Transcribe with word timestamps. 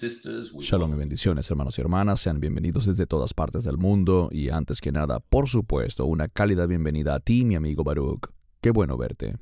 Shalom 0.00 0.92
y 0.92 0.96
bendiciones, 0.96 1.50
hermanos 1.50 1.76
y 1.76 1.80
hermanas. 1.80 2.20
Sean 2.20 2.38
bienvenidos 2.38 2.86
desde 2.86 3.06
todas 3.06 3.34
partes 3.34 3.64
del 3.64 3.78
mundo. 3.78 4.28
Y 4.30 4.48
antes 4.50 4.80
que 4.80 4.92
nada, 4.92 5.18
por 5.18 5.48
supuesto, 5.48 6.06
una 6.06 6.28
cálida 6.28 6.66
bienvenida 6.66 7.16
a 7.16 7.20
ti, 7.20 7.44
mi 7.44 7.56
amigo 7.56 7.82
Baruch. 7.82 8.28
Qué 8.60 8.70
bueno 8.70 8.96
verte. 8.96 9.38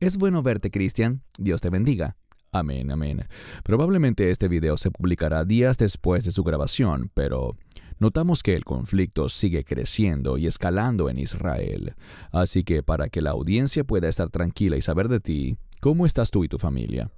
Es 0.00 0.18
bueno 0.18 0.42
verte, 0.42 0.70
Cristian. 0.70 1.22
Dios 1.38 1.62
te 1.62 1.70
bendiga. 1.70 2.16
Amén, 2.52 2.90
amén. 2.90 3.24
Probablemente 3.64 4.30
este 4.30 4.48
video 4.48 4.76
se 4.76 4.90
publicará 4.90 5.46
días 5.46 5.78
después 5.78 6.26
de 6.26 6.32
su 6.32 6.44
grabación, 6.44 7.10
pero 7.14 7.56
notamos 7.98 8.42
que 8.42 8.54
el 8.54 8.64
conflicto 8.64 9.30
sigue 9.30 9.64
creciendo 9.64 10.36
y 10.36 10.46
escalando 10.46 11.08
en 11.08 11.18
Israel. 11.18 11.94
Así 12.32 12.64
que 12.64 12.82
para 12.82 13.08
que 13.08 13.22
la 13.22 13.30
audiencia 13.30 13.82
pueda 13.82 14.10
estar 14.10 14.28
tranquila 14.28 14.76
y 14.76 14.82
saber 14.82 15.08
de 15.08 15.20
ti, 15.20 15.56
¿cómo 15.80 16.04
estás 16.04 16.30
tú 16.30 16.44
y 16.44 16.48
tu 16.48 16.58
familia? 16.58 17.10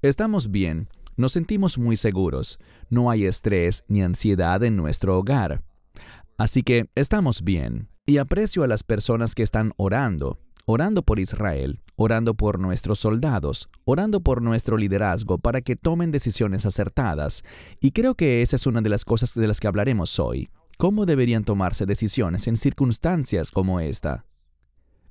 Estamos 0.00 0.50
bien, 0.50 0.88
nos 1.16 1.32
sentimos 1.32 1.78
muy 1.78 1.96
seguros, 1.96 2.58
no 2.90 3.10
hay 3.10 3.26
estrés 3.26 3.84
ni 3.88 4.02
ansiedad 4.02 4.62
en 4.62 4.76
nuestro 4.76 5.18
hogar. 5.18 5.62
Así 6.36 6.62
que 6.62 6.90
estamos 6.94 7.42
bien, 7.42 7.88
y 8.06 8.18
aprecio 8.18 8.64
a 8.64 8.66
las 8.66 8.82
personas 8.82 9.34
que 9.34 9.42
están 9.42 9.72
orando, 9.76 10.38
orando 10.66 11.02
por 11.02 11.18
Israel, 11.18 11.80
orando 11.96 12.34
por 12.34 12.58
nuestros 12.58 12.98
soldados, 12.98 13.68
orando 13.84 14.20
por 14.20 14.42
nuestro 14.42 14.76
liderazgo 14.76 15.38
para 15.38 15.60
que 15.60 15.76
tomen 15.76 16.10
decisiones 16.10 16.66
acertadas. 16.66 17.44
Y 17.80 17.92
creo 17.92 18.14
que 18.14 18.42
esa 18.42 18.56
es 18.56 18.66
una 18.66 18.80
de 18.80 18.88
las 18.88 19.04
cosas 19.04 19.34
de 19.34 19.46
las 19.46 19.60
que 19.60 19.68
hablaremos 19.68 20.18
hoy. 20.18 20.48
¿Cómo 20.76 21.06
deberían 21.06 21.44
tomarse 21.44 21.86
decisiones 21.86 22.48
en 22.48 22.56
circunstancias 22.56 23.50
como 23.50 23.80
esta? 23.80 24.24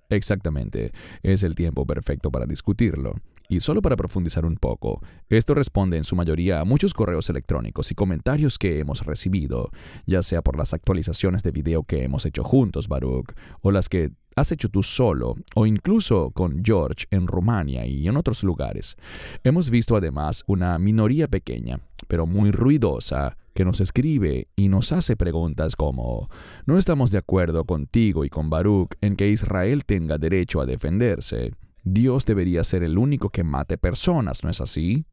Exactamente, 0.09 0.91
es 1.23 1.43
el 1.43 1.55
tiempo 1.55 1.85
perfecto 1.85 2.31
para 2.31 2.45
discutirlo. 2.45 3.15
Y 3.49 3.59
solo 3.59 3.81
para 3.81 3.97
profundizar 3.97 4.45
un 4.45 4.55
poco, 4.55 5.01
esto 5.29 5.53
responde 5.53 5.97
en 5.97 6.03
su 6.03 6.15
mayoría 6.15 6.61
a 6.61 6.65
muchos 6.65 6.93
correos 6.93 7.29
electrónicos 7.29 7.91
y 7.91 7.95
comentarios 7.95 8.57
que 8.57 8.79
hemos 8.79 9.05
recibido, 9.05 9.69
ya 10.05 10.21
sea 10.23 10.41
por 10.41 10.57
las 10.57 10.73
actualizaciones 10.73 11.43
de 11.43 11.51
video 11.51 11.83
que 11.83 12.03
hemos 12.03 12.25
hecho 12.25 12.43
juntos, 12.43 12.87
Baruch, 12.87 13.33
o 13.61 13.71
las 13.71 13.89
que 13.89 14.11
has 14.35 14.51
hecho 14.51 14.69
tú 14.69 14.81
solo, 14.81 15.35
o 15.55 15.65
incluso 15.65 16.31
con 16.31 16.63
George 16.63 17.05
en 17.11 17.27
Rumania 17.27 17.85
y 17.85 18.07
en 18.07 18.17
otros 18.17 18.43
lugares. 18.43 18.95
Hemos 19.43 19.69
visto 19.69 19.95
además 19.95 20.43
una 20.47 20.79
minoría 20.79 21.27
pequeña, 21.27 21.79
pero 22.07 22.25
muy 22.25 22.51
ruidosa, 22.51 23.37
que 23.53 23.65
nos 23.65 23.81
escribe 23.81 24.47
y 24.55 24.67
nos 24.67 24.91
hace 24.91 25.15
preguntas 25.15 25.75
como, 25.75 26.29
no 26.65 26.77
estamos 26.77 27.11
de 27.11 27.19
acuerdo 27.19 27.65
contigo 27.65 28.25
y 28.25 28.29
con 28.29 28.49
Baruch 28.49 28.95
en 29.01 29.15
que 29.15 29.29
Israel 29.29 29.85
tenga 29.85 30.17
derecho 30.17 30.59
a 30.59 30.65
defenderse. 30.65 31.51
Dios 31.83 32.25
debería 32.25 32.63
ser 32.63 32.83
el 32.83 32.97
único 32.97 33.29
que 33.29 33.43
mate 33.43 33.77
personas, 33.77 34.43
¿no 34.43 34.49
es 34.49 34.61
así? 34.61 35.05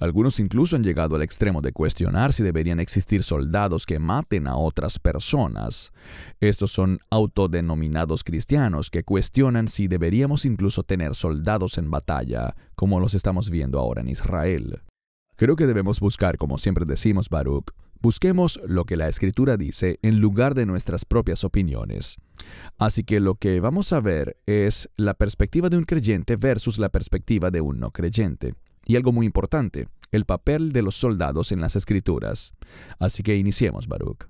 Algunos 0.00 0.38
incluso 0.38 0.76
han 0.76 0.84
llegado 0.84 1.16
al 1.16 1.22
extremo 1.22 1.60
de 1.60 1.72
cuestionar 1.72 2.32
si 2.32 2.44
deberían 2.44 2.78
existir 2.78 3.24
soldados 3.24 3.84
que 3.84 3.98
maten 3.98 4.46
a 4.46 4.56
otras 4.56 5.00
personas. 5.00 5.92
Estos 6.40 6.70
son 6.70 7.00
autodenominados 7.10 8.22
cristianos 8.22 8.90
que 8.90 9.02
cuestionan 9.02 9.66
si 9.66 9.88
deberíamos 9.88 10.44
incluso 10.44 10.84
tener 10.84 11.16
soldados 11.16 11.78
en 11.78 11.90
batalla, 11.90 12.54
como 12.76 13.00
los 13.00 13.14
estamos 13.14 13.50
viendo 13.50 13.80
ahora 13.80 14.02
en 14.02 14.08
Israel. 14.08 14.82
Creo 15.34 15.56
que 15.56 15.66
debemos 15.66 15.98
buscar, 15.98 16.38
como 16.38 16.58
siempre 16.58 16.84
decimos 16.84 17.28
Baruch, 17.28 17.72
Busquemos 18.00 18.60
lo 18.64 18.84
que 18.84 18.96
la 18.96 19.08
escritura 19.08 19.56
dice 19.56 19.98
en 20.02 20.20
lugar 20.20 20.54
de 20.54 20.66
nuestras 20.66 21.04
propias 21.04 21.42
opiniones. 21.42 22.16
Así 22.78 23.02
que 23.02 23.18
lo 23.18 23.34
que 23.34 23.58
vamos 23.58 23.92
a 23.92 24.00
ver 24.00 24.36
es 24.46 24.88
la 24.96 25.14
perspectiva 25.14 25.68
de 25.68 25.78
un 25.78 25.84
creyente 25.84 26.36
versus 26.36 26.78
la 26.78 26.90
perspectiva 26.90 27.50
de 27.50 27.60
un 27.60 27.80
no 27.80 27.90
creyente. 27.90 28.54
Y 28.86 28.94
algo 28.94 29.12
muy 29.12 29.26
importante, 29.26 29.88
el 30.12 30.24
papel 30.24 30.72
de 30.72 30.82
los 30.82 30.94
soldados 30.94 31.50
en 31.50 31.60
las 31.60 31.74
escrituras. 31.74 32.52
Así 33.00 33.22
que 33.24 33.36
iniciemos, 33.36 33.88
Baruch. 33.88 34.28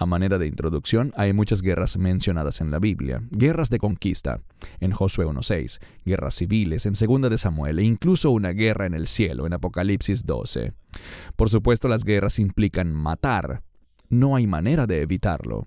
A 0.00 0.06
manera 0.06 0.38
de 0.38 0.46
introducción, 0.46 1.12
hay 1.16 1.32
muchas 1.32 1.60
guerras 1.60 1.98
mencionadas 1.98 2.60
en 2.60 2.70
la 2.70 2.78
Biblia. 2.78 3.20
Guerras 3.32 3.68
de 3.68 3.78
conquista, 3.78 4.40
en 4.78 4.92
Josué 4.92 5.26
1.6, 5.26 5.80
guerras 6.04 6.34
civiles, 6.34 6.86
en 6.86 6.92
2 6.92 7.28
de 7.28 7.36
Samuel, 7.36 7.80
e 7.80 7.82
incluso 7.82 8.30
una 8.30 8.50
guerra 8.50 8.86
en 8.86 8.94
el 8.94 9.08
cielo, 9.08 9.44
en 9.44 9.54
Apocalipsis 9.54 10.24
12. 10.24 10.72
Por 11.34 11.50
supuesto, 11.50 11.88
las 11.88 12.04
guerras 12.04 12.38
implican 12.38 12.92
matar. 12.92 13.64
No 14.08 14.36
hay 14.36 14.46
manera 14.46 14.86
de 14.86 15.02
evitarlo. 15.02 15.66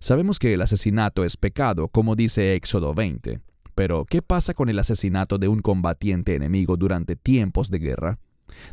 Sabemos 0.00 0.38
que 0.38 0.54
el 0.54 0.62
asesinato 0.62 1.22
es 1.22 1.36
pecado, 1.36 1.88
como 1.88 2.16
dice 2.16 2.54
Éxodo 2.54 2.94
20. 2.94 3.40
Pero, 3.74 4.06
¿qué 4.06 4.22
pasa 4.22 4.54
con 4.54 4.70
el 4.70 4.78
asesinato 4.78 5.36
de 5.36 5.48
un 5.48 5.60
combatiente 5.60 6.34
enemigo 6.34 6.78
durante 6.78 7.16
tiempos 7.16 7.70
de 7.70 7.78
guerra? 7.78 8.18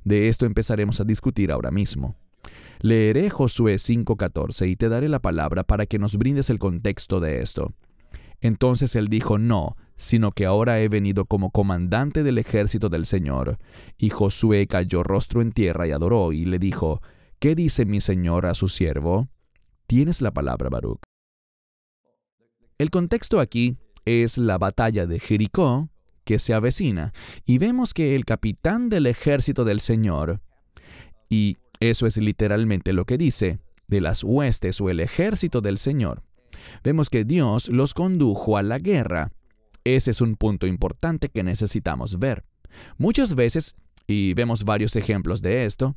De 0.05 0.29
esto 0.29 0.45
empezaremos 0.45 1.01
a 1.01 1.03
discutir 1.03 1.51
ahora 1.51 1.69
mismo. 1.69 2.15
Leeré 2.79 3.29
Josué 3.29 3.75
5:14 3.75 4.67
y 4.69 4.75
te 4.75 4.89
daré 4.89 5.09
la 5.09 5.19
palabra 5.19 5.63
para 5.63 5.85
que 5.85 5.99
nos 5.99 6.17
brindes 6.17 6.49
el 6.49 6.59
contexto 6.59 7.19
de 7.19 7.41
esto. 7.41 7.73
Entonces 8.41 8.95
él 8.95 9.07
dijo, 9.07 9.37
no, 9.37 9.75
sino 9.95 10.31
que 10.31 10.45
ahora 10.45 10.79
he 10.79 10.89
venido 10.89 11.25
como 11.25 11.51
comandante 11.51 12.21
del 12.21 12.37
ejército 12.37 12.89
del 12.89 13.05
Señor. 13.05 13.57
Y 13.97 14.09
Josué 14.09 14.67
cayó 14.67 15.03
rostro 15.03 15.41
en 15.41 15.51
tierra 15.51 15.87
y 15.87 15.91
adoró, 15.91 16.31
y 16.31 16.45
le 16.45 16.59
dijo, 16.59 17.01
¿qué 17.39 17.55
dice 17.55 17.85
mi 17.85 18.01
Señor 18.01 18.45
a 18.45 18.53
su 18.53 18.67
siervo? 18.67 19.29
Tienes 19.87 20.21
la 20.21 20.31
palabra, 20.31 20.69
Baruch. 20.69 20.99
El 22.77 22.89
contexto 22.89 23.39
aquí 23.39 23.77
es 24.03 24.37
la 24.37 24.57
batalla 24.57 25.05
de 25.05 25.19
Jericó, 25.19 25.89
que 26.25 26.39
se 26.39 26.53
avecina, 26.53 27.13
y 27.45 27.57
vemos 27.57 27.93
que 27.93 28.15
el 28.15 28.25
capitán 28.25 28.89
del 28.89 29.07
ejército 29.07 29.63
del 29.63 29.79
Señor 29.79 30.41
y 31.29 31.57
eso 31.79 32.07
es 32.07 32.17
literalmente 32.17 32.93
lo 32.93 33.05
que 33.05 33.17
dice, 33.17 33.59
de 33.87 34.01
las 34.01 34.23
huestes 34.23 34.81
o 34.81 34.89
el 34.89 34.99
ejército 34.99 35.61
del 35.61 35.77
Señor. 35.77 36.23
Vemos 36.83 37.09
que 37.09 37.25
Dios 37.25 37.69
los 37.69 37.93
condujo 37.93 38.57
a 38.57 38.63
la 38.63 38.79
guerra. 38.79 39.31
Ese 39.83 40.11
es 40.11 40.21
un 40.21 40.35
punto 40.35 40.67
importante 40.67 41.29
que 41.29 41.43
necesitamos 41.43 42.17
ver. 42.17 42.43
Muchas 42.97 43.35
veces, 43.35 43.75
y 44.07 44.33
vemos 44.33 44.63
varios 44.63 44.95
ejemplos 44.95 45.41
de 45.41 45.65
esto, 45.65 45.95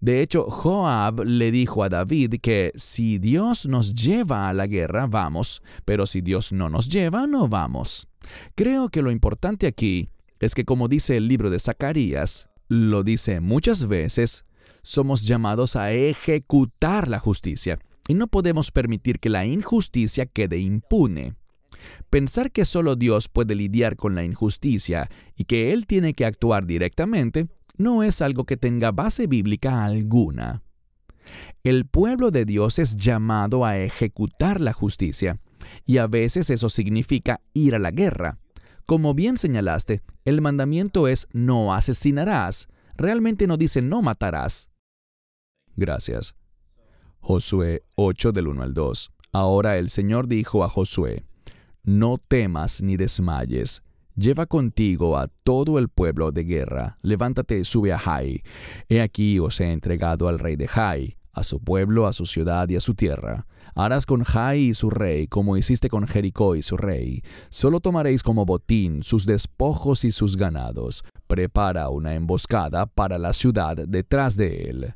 de 0.00 0.22
hecho, 0.22 0.44
Joab 0.44 1.24
le 1.24 1.50
dijo 1.50 1.84
a 1.84 1.90
David 1.90 2.36
que 2.40 2.72
si 2.74 3.18
Dios 3.18 3.66
nos 3.66 3.94
lleva 3.94 4.48
a 4.48 4.54
la 4.54 4.66
guerra, 4.66 5.06
vamos, 5.06 5.62
pero 5.84 6.06
si 6.06 6.22
Dios 6.22 6.52
no 6.52 6.70
nos 6.70 6.88
lleva, 6.88 7.26
no 7.26 7.48
vamos. 7.48 8.08
Creo 8.54 8.88
que 8.88 9.02
lo 9.02 9.10
importante 9.10 9.66
aquí 9.66 10.08
es 10.38 10.54
que 10.54 10.64
como 10.64 10.88
dice 10.88 11.18
el 11.18 11.28
libro 11.28 11.50
de 11.50 11.58
Zacarías, 11.58 12.48
lo 12.68 13.02
dice 13.02 13.40
muchas 13.40 13.88
veces, 13.88 14.46
somos 14.82 15.26
llamados 15.26 15.76
a 15.76 15.92
ejecutar 15.92 17.08
la 17.08 17.18
justicia 17.18 17.78
y 18.08 18.14
no 18.14 18.26
podemos 18.26 18.70
permitir 18.70 19.20
que 19.20 19.30
la 19.30 19.46
injusticia 19.46 20.26
quede 20.26 20.58
impune. 20.58 21.34
Pensar 22.10 22.50
que 22.50 22.64
solo 22.64 22.96
Dios 22.96 23.28
puede 23.28 23.54
lidiar 23.54 23.96
con 23.96 24.14
la 24.14 24.24
injusticia 24.24 25.08
y 25.36 25.44
que 25.44 25.72
Él 25.72 25.86
tiene 25.86 26.14
que 26.14 26.26
actuar 26.26 26.66
directamente 26.66 27.48
no 27.76 28.02
es 28.02 28.20
algo 28.20 28.44
que 28.44 28.56
tenga 28.56 28.92
base 28.92 29.26
bíblica 29.26 29.84
alguna. 29.84 30.62
El 31.62 31.86
pueblo 31.86 32.30
de 32.30 32.44
Dios 32.44 32.78
es 32.78 32.96
llamado 32.96 33.64
a 33.64 33.78
ejecutar 33.78 34.60
la 34.60 34.72
justicia, 34.72 35.38
y 35.84 35.98
a 35.98 36.06
veces 36.06 36.50
eso 36.50 36.68
significa 36.68 37.40
ir 37.54 37.74
a 37.74 37.78
la 37.78 37.90
guerra. 37.90 38.38
Como 38.86 39.14
bien 39.14 39.36
señalaste, 39.36 40.02
el 40.24 40.40
mandamiento 40.40 41.06
es 41.06 41.28
no 41.32 41.74
asesinarás, 41.74 42.68
realmente 42.96 43.46
no 43.46 43.56
dice 43.56 43.82
no 43.82 44.02
matarás. 44.02 44.69
Gracias. 45.80 46.34
Josué 47.20 47.84
8 47.94 48.32
del 48.32 48.48
1 48.48 48.62
al 48.62 48.74
2. 48.74 49.10
Ahora 49.32 49.78
el 49.78 49.88
Señor 49.88 50.28
dijo 50.28 50.62
a 50.62 50.68
Josué, 50.68 51.24
No 51.82 52.18
temas 52.18 52.82
ni 52.82 52.98
desmayes, 52.98 53.82
lleva 54.14 54.44
contigo 54.44 55.16
a 55.16 55.28
todo 55.42 55.78
el 55.78 55.88
pueblo 55.88 56.32
de 56.32 56.44
guerra, 56.44 56.98
levántate, 57.00 57.64
sube 57.64 57.94
a 57.94 57.98
Jai. 57.98 58.42
He 58.90 59.00
aquí 59.00 59.38
os 59.38 59.58
he 59.58 59.72
entregado 59.72 60.28
al 60.28 60.38
rey 60.38 60.56
de 60.56 60.68
Jai, 60.68 61.16
a 61.32 61.42
su 61.44 61.60
pueblo, 61.60 62.06
a 62.06 62.12
su 62.12 62.26
ciudad 62.26 62.68
y 62.68 62.76
a 62.76 62.80
su 62.80 62.94
tierra. 62.94 63.46
Harás 63.74 64.04
con 64.04 64.22
Jai 64.22 64.60
y 64.60 64.74
su 64.74 64.90
rey 64.90 65.28
como 65.28 65.56
hiciste 65.56 65.88
con 65.88 66.06
Jericó 66.06 66.56
y 66.56 66.62
su 66.62 66.76
rey. 66.76 67.22
Solo 67.48 67.80
tomaréis 67.80 68.22
como 68.22 68.44
botín 68.44 69.02
sus 69.02 69.24
despojos 69.24 70.04
y 70.04 70.10
sus 70.10 70.36
ganados. 70.36 71.04
Prepara 71.26 71.88
una 71.88 72.14
emboscada 72.14 72.84
para 72.84 73.16
la 73.16 73.32
ciudad 73.32 73.76
detrás 73.76 74.36
de 74.36 74.68
él. 74.68 74.94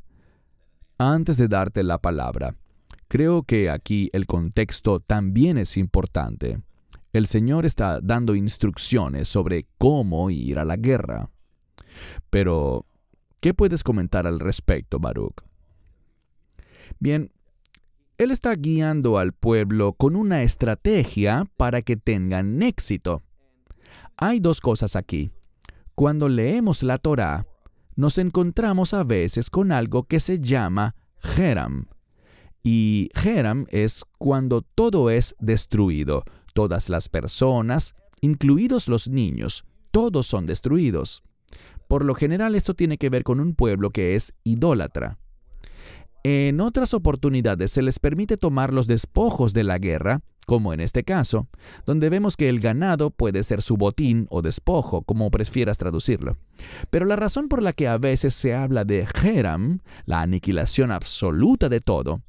Antes 0.97 1.35
de 1.35 1.49
darte 1.49 1.83
la 1.83 1.97
palabra, 1.97 2.55
creo 3.09 3.43
que 3.43 3.69
aquí 3.69 4.09
el 4.13 4.25
contexto 4.25 5.01
también 5.01 5.57
es 5.57 5.75
importante. 5.75 6.61
El 7.11 7.27
Señor 7.27 7.65
está 7.65 7.99
dando 8.01 8.33
instrucciones 8.33 9.27
sobre 9.27 9.67
cómo 9.77 10.29
ir 10.29 10.57
a 10.57 10.65
la 10.65 10.77
guerra. 10.77 11.29
Pero, 12.29 12.85
¿qué 13.41 13.53
puedes 13.53 13.83
comentar 13.83 14.25
al 14.25 14.39
respecto, 14.39 14.99
Baruch? 14.99 15.41
Bien, 16.99 17.31
Él 18.17 18.31
está 18.31 18.53
guiando 18.55 19.17
al 19.17 19.33
pueblo 19.33 19.93
con 19.93 20.15
una 20.15 20.43
estrategia 20.43 21.45
para 21.57 21.81
que 21.81 21.97
tengan 21.97 22.63
éxito. 22.63 23.23
Hay 24.15 24.39
dos 24.39 24.61
cosas 24.61 24.95
aquí. 24.95 25.31
cuando 25.93 26.27
leemos 26.27 26.83
la 26.83 26.97
Torá, 26.97 27.47
nos 27.95 28.17
encontramos 28.17 28.93
a 28.93 29.03
veces 29.03 29.49
con 29.49 29.71
algo 29.71 30.03
que 30.03 30.19
se 30.19 30.39
llama 30.39 30.95
Geram. 31.19 31.87
Y 32.63 33.09
Geram 33.13 33.67
es 33.69 34.03
cuando 34.17 34.61
todo 34.61 35.09
es 35.09 35.35
destruido, 35.39 36.23
todas 36.53 36.89
las 36.89 37.09
personas, 37.09 37.95
incluidos 38.21 38.87
los 38.87 39.07
niños, 39.07 39.65
todos 39.91 40.27
son 40.27 40.45
destruidos. 40.45 41.23
Por 41.87 42.03
lo 42.03 42.15
general 42.15 42.55
esto 42.55 42.73
tiene 42.73 42.97
que 42.97 43.09
ver 43.09 43.23
con 43.23 43.39
un 43.39 43.55
pueblo 43.55 43.91
que 43.91 44.15
es 44.15 44.33
idólatra. 44.43 45.19
En 46.23 46.59
otras 46.59 46.95
oportunidades 46.95 47.69
se 47.71 47.83
les 47.83 47.99
permite 47.99 48.35
tomar 48.35 48.73
los 48.73 48.87
despojos 48.87 49.53
de 49.53 49.63
la 49.63 49.77
guerra, 49.77 50.21
como 50.45 50.73
en 50.73 50.79
este 50.79 51.03
caso, 51.03 51.47
donde 51.85 52.09
vemos 52.09 52.37
que 52.37 52.49
el 52.49 52.59
ganado 52.59 53.09
puede 53.09 53.43
ser 53.43 53.61
su 53.61 53.77
botín 53.77 54.27
o 54.29 54.41
despojo, 54.41 55.01
como 55.01 55.29
prefieras 55.31 55.77
traducirlo. 55.77 56.37
Pero 56.89 57.05
la 57.05 57.15
razón 57.15 57.49
por 57.49 57.61
la 57.61 57.73
que 57.73 57.87
a 57.87 57.97
veces 57.97 58.33
se 58.33 58.53
habla 58.53 58.85
de 58.85 59.05
Geram, 59.05 59.79
la 60.05 60.21
aniquilación 60.21 60.91
absoluta 60.91 61.69
de 61.69 61.81
todo, 61.81 62.21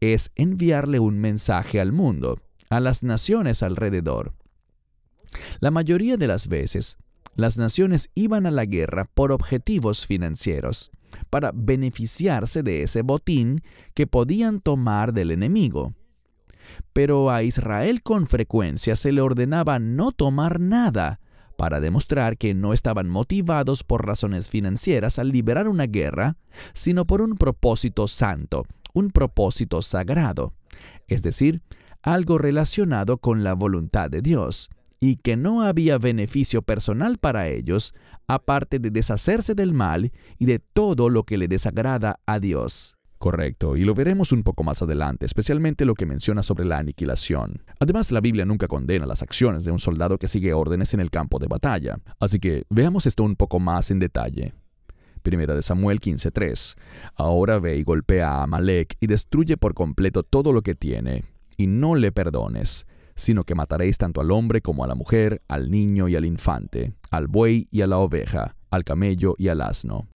es 0.00 0.30
enviarle 0.34 0.98
un 0.98 1.18
mensaje 1.18 1.80
al 1.80 1.92
mundo, 1.92 2.38
a 2.70 2.80
las 2.80 3.02
naciones 3.02 3.62
alrededor. 3.62 4.34
La 5.60 5.70
mayoría 5.70 6.16
de 6.16 6.26
las 6.26 6.48
veces, 6.48 6.98
las 7.36 7.58
naciones 7.58 8.10
iban 8.14 8.46
a 8.46 8.50
la 8.50 8.64
guerra 8.64 9.10
por 9.12 9.32
objetivos 9.32 10.06
financieros 10.06 10.92
para 11.30 11.52
beneficiarse 11.54 12.62
de 12.62 12.82
ese 12.82 13.02
botín 13.02 13.62
que 13.94 14.06
podían 14.06 14.60
tomar 14.60 15.12
del 15.12 15.30
enemigo. 15.30 15.94
Pero 16.92 17.30
a 17.30 17.42
Israel 17.42 18.02
con 18.02 18.26
frecuencia 18.26 18.96
se 18.96 19.12
le 19.12 19.20
ordenaba 19.20 19.78
no 19.78 20.12
tomar 20.12 20.60
nada, 20.60 21.20
para 21.56 21.80
demostrar 21.80 22.36
que 22.36 22.54
no 22.54 22.72
estaban 22.72 23.08
motivados 23.08 23.84
por 23.84 24.06
razones 24.06 24.48
financieras 24.50 25.18
al 25.18 25.28
liberar 25.28 25.68
una 25.68 25.86
guerra, 25.86 26.36
sino 26.72 27.06
por 27.06 27.22
un 27.22 27.36
propósito 27.36 28.08
santo, 28.08 28.64
un 28.92 29.10
propósito 29.10 29.82
sagrado, 29.82 30.52
es 31.06 31.22
decir, 31.22 31.62
algo 32.02 32.38
relacionado 32.38 33.18
con 33.18 33.44
la 33.44 33.54
voluntad 33.54 34.10
de 34.10 34.20
Dios, 34.20 34.70
y 35.00 35.16
que 35.16 35.36
no 35.36 35.62
había 35.62 35.98
beneficio 35.98 36.62
personal 36.62 37.18
para 37.18 37.48
ellos, 37.48 37.94
aparte 38.26 38.78
de 38.78 38.90
deshacerse 38.90 39.54
del 39.54 39.74
mal 39.74 40.12
y 40.38 40.46
de 40.46 40.58
todo 40.58 41.08
lo 41.08 41.24
que 41.24 41.36
le 41.36 41.48
desagrada 41.48 42.20
a 42.26 42.40
Dios. 42.40 42.96
Correcto, 43.18 43.76
y 43.76 43.84
lo 43.84 43.94
veremos 43.94 44.32
un 44.32 44.42
poco 44.42 44.64
más 44.64 44.82
adelante, 44.82 45.24
especialmente 45.24 45.84
lo 45.84 45.94
que 45.94 46.04
menciona 46.04 46.42
sobre 46.42 46.64
la 46.64 46.78
aniquilación. 46.78 47.62
Además, 47.80 48.12
la 48.12 48.20
Biblia 48.20 48.44
nunca 48.44 48.68
condena 48.68 49.06
las 49.06 49.22
acciones 49.22 49.64
de 49.64 49.70
un 49.70 49.78
soldado 49.78 50.18
que 50.18 50.28
sigue 50.28 50.52
órdenes 50.52 50.92
en 50.92 51.00
el 51.00 51.10
campo 51.10 51.38
de 51.38 51.46
batalla, 51.46 51.98
así 52.20 52.38
que 52.38 52.64
veamos 52.68 53.06
esto 53.06 53.22
un 53.22 53.36
poco 53.36 53.60
más 53.60 53.90
en 53.90 53.98
detalle. 53.98 54.52
Primera 55.22 55.54
de 55.54 55.62
Samuel 55.62 56.00
15:3. 56.00 56.76
Ahora 57.14 57.58
ve 57.58 57.78
y 57.78 57.82
golpea 57.82 58.30
a 58.30 58.42
Amalek 58.42 58.96
y 59.00 59.06
destruye 59.06 59.56
por 59.56 59.72
completo 59.72 60.22
todo 60.22 60.52
lo 60.52 60.60
que 60.60 60.74
tiene, 60.74 61.24
y 61.56 61.66
no 61.66 61.94
le 61.94 62.12
perdones, 62.12 62.86
sino 63.16 63.44
que 63.44 63.54
mataréis 63.54 63.96
tanto 63.96 64.20
al 64.20 64.30
hombre 64.32 64.60
como 64.60 64.84
a 64.84 64.86
la 64.86 64.94
mujer, 64.94 65.40
al 65.48 65.70
niño 65.70 66.08
y 66.08 66.16
al 66.16 66.26
infante, 66.26 66.92
al 67.10 67.28
buey 67.28 67.68
y 67.70 67.80
a 67.80 67.86
la 67.86 67.98
oveja, 67.98 68.56
al 68.70 68.84
camello 68.84 69.34
y 69.38 69.48
al 69.48 69.62
asno. 69.62 70.08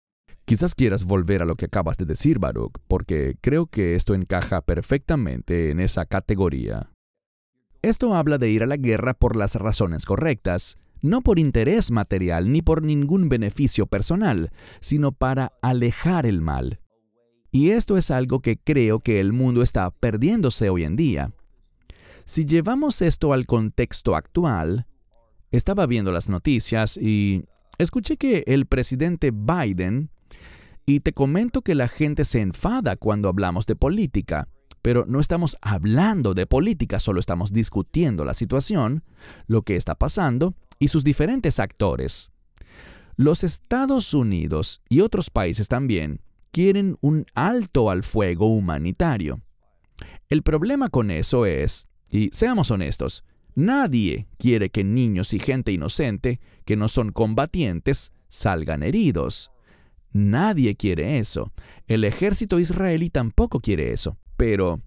Quizás 0.49 0.75
quieras 0.75 1.05
volver 1.05 1.43
a 1.43 1.45
lo 1.45 1.57
que 1.57 1.67
acabas 1.67 1.99
de 1.99 2.07
decir, 2.07 2.39
Baruch, 2.39 2.73
porque 2.89 3.37
creo 3.43 3.67
que 3.67 3.95
esto 3.95 4.15
encaja 4.15 4.63
perfectamente 4.63 5.71
en 5.71 5.79
esa 5.79 6.07
categoría. 6.07 6.91
Esto 7.83 8.15
habla 8.15 8.39
de 8.39 8.49
ir 8.49 8.63
a 8.63 8.67
la 8.67 8.79
guerra 8.79 9.13
por 9.13 9.37
las 9.37 9.57
razones 9.57 10.07
correctas, 10.07 10.79
no 11.03 11.21
por 11.21 11.39
interés 11.39 11.91
material 11.91 12.51
ni 12.51 12.63
por 12.63 12.83
ningún 12.83 13.29
beneficio 13.29 13.85
personal, 13.85 14.51
sino 14.81 15.13
para 15.13 15.53
alejar 15.61 16.25
el 16.25 16.41
mal. 16.41 16.81
Y 17.51 17.73
esto 17.73 17.99
es 17.99 18.11
algo 18.11 18.41
que 18.41 18.57
creo 18.57 19.01
que 19.01 19.21
el 19.21 19.35
mundo 19.35 19.61
está 19.61 19.91
perdiéndose 19.91 20.71
hoy 20.71 20.85
en 20.85 20.97
día. 20.97 21.31
Si 22.25 22.47
llevamos 22.47 23.03
esto 23.03 23.35
al 23.35 23.45
contexto 23.45 24.17
actual, 24.17 24.87
estaba 25.51 25.85
viendo 25.85 26.11
las 26.11 26.31
noticias 26.31 26.97
y 26.97 27.45
escuché 27.77 28.17
que 28.17 28.45
el 28.47 28.65
presidente 28.65 29.31
Biden, 29.31 30.09
y 30.89 31.01
te 31.01 31.13
comento 31.13 31.61
que 31.61 31.75
la 31.75 31.87
gente 31.87 32.25
se 32.25 32.41
enfada 32.41 32.97
cuando 32.97 33.29
hablamos 33.29 33.67
de 33.67 33.77
política, 33.77 34.49
pero 34.81 35.05
no 35.07 35.21
estamos 35.21 35.59
hablando 35.61 36.33
de 36.33 36.47
política, 36.47 36.99
solo 36.99 37.21
estamos 37.21 37.53
discutiendo 37.53 38.25
la 38.25 38.33
situación, 38.33 39.05
lo 39.47 39.61
que 39.61 39.77
está 39.77 39.97
pasando 39.97 40.55
y 40.79 40.89
sus 40.89 41.05
diferentes 41.05 41.61
actores. 41.61 42.33
Los 43.17 43.45
Estados 43.45 44.15
Unidos 44.15 44.81
y 44.89 45.03
otros 45.03 45.29
países 45.29 45.69
también 45.69 46.23
quieren 46.53 46.97
un 47.03 47.27
alto 47.35 47.91
al 47.91 48.03
fuego 48.03 48.47
humanitario. 48.47 49.43
El 50.31 50.43
problema 50.43 50.89
con 50.89 51.11
eso 51.11 51.45
es 51.45 51.87
y 52.09 52.31
seamos 52.33 52.71
honestos, 52.71 53.25
nadie 53.55 54.27
quiere 54.39 54.71
que 54.71 54.85
niños 54.85 55.35
y 55.35 55.39
gente 55.39 55.71
inocente, 55.71 56.41
que 56.65 56.77
no 56.77 56.89
son 56.89 57.13
combatientes, 57.13 58.11
salgan 58.31 58.83
heridos. 58.83 59.51
Nadie 60.13 60.75
quiere 60.75 61.19
eso. 61.19 61.53
El 61.87 62.05
ejército 62.05 62.59
israelí 62.59 63.11
tampoco 63.11 63.61
quiere 63.61 63.93
eso. 63.93 64.19
Pero, 64.37 64.81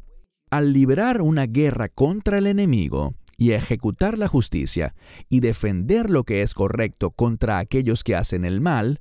al 0.49 0.73
librar 0.73 1.21
una 1.21 1.45
guerra 1.45 1.89
contra 1.89 2.37
el 2.37 2.47
enemigo 2.47 3.13
y 3.37 3.51
ejecutar 3.51 4.17
la 4.17 4.27
justicia 4.27 4.93
y 5.29 5.39
defender 5.39 6.09
lo 6.09 6.23
que 6.23 6.41
es 6.41 6.53
correcto 6.53 7.11
contra 7.11 7.57
aquellos 7.57 8.03
que 8.03 8.15
hacen 8.15 8.45
el 8.45 8.61
mal, 8.61 8.99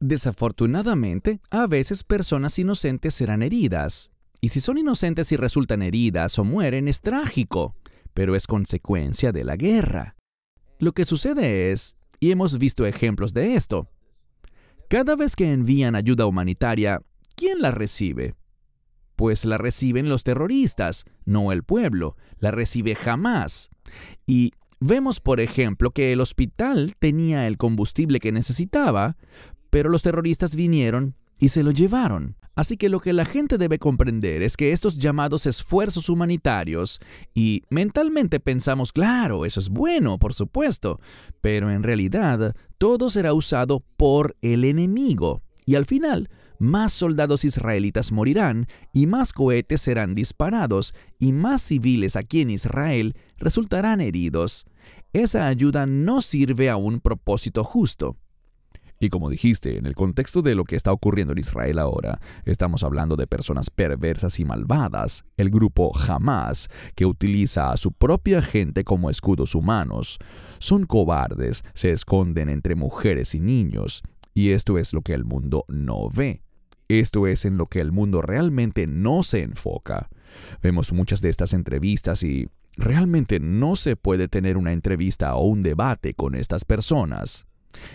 desafortunadamente, 0.00 1.40
a 1.50 1.66
veces 1.66 2.04
personas 2.04 2.58
inocentes 2.58 3.14
serán 3.14 3.42
heridas. 3.42 4.12
Y 4.40 4.50
si 4.50 4.60
son 4.60 4.78
inocentes 4.78 5.32
y 5.32 5.36
resultan 5.36 5.82
heridas 5.82 6.38
o 6.38 6.44
mueren, 6.44 6.86
es 6.86 7.00
trágico, 7.00 7.74
pero 8.12 8.36
es 8.36 8.46
consecuencia 8.46 9.32
de 9.32 9.44
la 9.44 9.56
guerra. 9.56 10.16
Lo 10.78 10.92
que 10.92 11.04
sucede 11.04 11.72
es, 11.72 11.96
y 12.20 12.30
hemos 12.30 12.58
visto 12.58 12.84
ejemplos 12.84 13.32
de 13.32 13.54
esto, 13.54 13.88
cada 14.94 15.16
vez 15.16 15.34
que 15.34 15.50
envían 15.50 15.96
ayuda 15.96 16.24
humanitaria, 16.24 17.02
¿quién 17.34 17.60
la 17.60 17.72
recibe? 17.72 18.36
Pues 19.16 19.44
la 19.44 19.58
reciben 19.58 20.08
los 20.08 20.22
terroristas, 20.22 21.04
no 21.24 21.50
el 21.50 21.64
pueblo, 21.64 22.16
la 22.38 22.52
recibe 22.52 22.94
jamás. 22.94 23.70
Y 24.24 24.52
vemos, 24.78 25.18
por 25.18 25.40
ejemplo, 25.40 25.90
que 25.90 26.12
el 26.12 26.20
hospital 26.20 26.94
tenía 26.96 27.48
el 27.48 27.56
combustible 27.56 28.20
que 28.20 28.30
necesitaba, 28.30 29.16
pero 29.68 29.90
los 29.90 30.04
terroristas 30.04 30.54
vinieron 30.54 31.16
y 31.38 31.50
se 31.50 31.62
lo 31.62 31.70
llevaron. 31.70 32.36
Así 32.56 32.76
que 32.76 32.88
lo 32.88 33.00
que 33.00 33.12
la 33.12 33.24
gente 33.24 33.58
debe 33.58 33.80
comprender 33.80 34.42
es 34.42 34.56
que 34.56 34.70
estos 34.70 34.96
llamados 34.96 35.46
esfuerzos 35.46 36.08
humanitarios, 36.08 37.00
y 37.34 37.62
mentalmente 37.68 38.38
pensamos, 38.38 38.92
claro, 38.92 39.44
eso 39.44 39.58
es 39.58 39.68
bueno, 39.68 40.18
por 40.18 40.34
supuesto, 40.34 41.00
pero 41.40 41.70
en 41.70 41.82
realidad 41.82 42.54
todo 42.78 43.10
será 43.10 43.34
usado 43.34 43.82
por 43.96 44.36
el 44.40 44.64
enemigo, 44.64 45.42
y 45.66 45.74
al 45.74 45.84
final, 45.84 46.30
más 46.60 46.92
soldados 46.92 47.44
israelitas 47.44 48.12
morirán, 48.12 48.68
y 48.92 49.08
más 49.08 49.32
cohetes 49.32 49.80
serán 49.80 50.14
disparados, 50.14 50.94
y 51.18 51.32
más 51.32 51.60
civiles 51.60 52.14
aquí 52.14 52.42
en 52.42 52.50
Israel 52.50 53.16
resultarán 53.36 54.00
heridos. 54.00 54.64
Esa 55.12 55.48
ayuda 55.48 55.86
no 55.86 56.22
sirve 56.22 56.70
a 56.70 56.76
un 56.76 57.00
propósito 57.00 57.64
justo. 57.64 58.16
Y 59.04 59.10
como 59.10 59.28
dijiste, 59.28 59.76
en 59.76 59.84
el 59.84 59.94
contexto 59.94 60.40
de 60.40 60.54
lo 60.54 60.64
que 60.64 60.76
está 60.76 60.90
ocurriendo 60.90 61.34
en 61.34 61.40
Israel 61.40 61.78
ahora, 61.78 62.20
estamos 62.46 62.82
hablando 62.84 63.16
de 63.16 63.26
personas 63.26 63.68
perversas 63.68 64.40
y 64.40 64.46
malvadas, 64.46 65.26
el 65.36 65.50
grupo 65.50 65.92
Hamas, 65.94 66.70
que 66.94 67.04
utiliza 67.04 67.70
a 67.70 67.76
su 67.76 67.92
propia 67.92 68.40
gente 68.40 68.82
como 68.82 69.10
escudos 69.10 69.54
humanos. 69.54 70.18
Son 70.56 70.86
cobardes, 70.86 71.64
se 71.74 71.92
esconden 71.92 72.48
entre 72.48 72.76
mujeres 72.76 73.34
y 73.34 73.40
niños, 73.40 74.02
y 74.32 74.52
esto 74.52 74.78
es 74.78 74.94
lo 74.94 75.02
que 75.02 75.12
el 75.12 75.26
mundo 75.26 75.66
no 75.68 76.08
ve. 76.08 76.40
Esto 76.88 77.26
es 77.26 77.44
en 77.44 77.58
lo 77.58 77.66
que 77.66 77.80
el 77.80 77.92
mundo 77.92 78.22
realmente 78.22 78.86
no 78.86 79.22
se 79.22 79.42
enfoca. 79.42 80.08
Vemos 80.62 80.94
muchas 80.94 81.20
de 81.20 81.28
estas 81.28 81.52
entrevistas 81.52 82.22
y 82.22 82.48
realmente 82.78 83.38
no 83.38 83.76
se 83.76 83.96
puede 83.96 84.28
tener 84.28 84.56
una 84.56 84.72
entrevista 84.72 85.34
o 85.34 85.44
un 85.44 85.62
debate 85.62 86.14
con 86.14 86.34
estas 86.34 86.64
personas. 86.64 87.44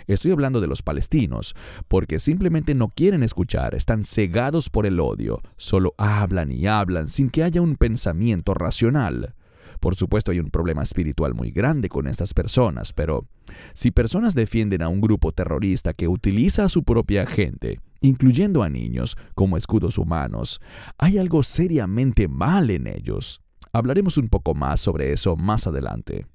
Estoy 0.08 0.32
hablando 0.32 0.62
de 0.62 0.68
los 0.68 0.82
palestinos, 0.82 1.56
porque 1.88 2.20
simplemente 2.20 2.76
no 2.76 2.90
quieren 2.90 3.24
escuchar, 3.24 3.76
están 3.76 4.04
cegados 4.04 4.70
por 4.70 4.86
el 4.86 5.00
odio, 5.00 5.42
solo 5.58 5.94
hablan 5.98 6.52
y 6.52 6.68
hablan 6.68 7.10
sin 7.10 7.30
que 7.30 7.44
haya 7.44 7.62
un 7.62 7.76
pensamiento 7.76 8.54
racional. 8.54 9.36
Por 9.80 9.96
supuesto 9.96 10.32
hay 10.32 10.40
un 10.40 10.50
problema 10.50 10.84
espiritual 10.84 11.34
muy 11.34 11.52
grande 11.52 11.88
con 11.88 12.08
estas 12.08 12.34
personas, 12.34 12.92
pero 12.92 13.28
si 13.74 13.92
personas 13.92 14.36
defienden 14.36 14.82
a 14.82 14.90
un 14.90 15.00
grupo 15.00 15.32
terrorista 15.32 15.94
que 15.94 16.08
utiliza 16.08 16.66
a 16.66 16.70
su 16.70 16.84
propia 16.84 17.26
gente, 17.26 17.80
incluyendo 18.02 18.62
a 18.62 18.70
niños, 18.70 19.18
como 19.36 19.58
escudos 19.58 19.98
humanos, 19.98 20.60
hay 20.98 21.18
algo 21.18 21.44
seriamente 21.44 22.28
mal 22.28 22.70
en 22.70 22.88
ellos. 22.88 23.42
Hablaremos 23.72 24.18
un 24.18 24.28
poco 24.30 24.54
más 24.54 24.82
sobre 24.82 25.14
eso 25.14 25.36
más 25.36 25.68
adelante. 25.68 26.26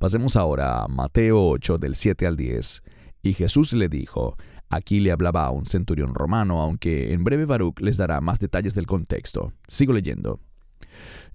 Pasemos 0.00 0.34
ahora 0.36 0.82
a 0.82 0.88
Mateo 0.88 1.46
8 1.50 1.76
del 1.76 1.94
7 1.94 2.26
al 2.26 2.34
10. 2.34 2.82
Y 3.20 3.34
Jesús 3.34 3.74
le 3.74 3.90
dijo, 3.90 4.38
aquí 4.70 4.98
le 4.98 5.12
hablaba 5.12 5.44
a 5.44 5.50
un 5.50 5.66
centurión 5.66 6.14
romano, 6.14 6.62
aunque 6.62 7.12
en 7.12 7.22
breve 7.22 7.44
Baruch 7.44 7.80
les 7.80 7.98
dará 7.98 8.22
más 8.22 8.38
detalles 8.38 8.74
del 8.74 8.86
contexto. 8.86 9.52
Sigo 9.68 9.92
leyendo. 9.92 10.40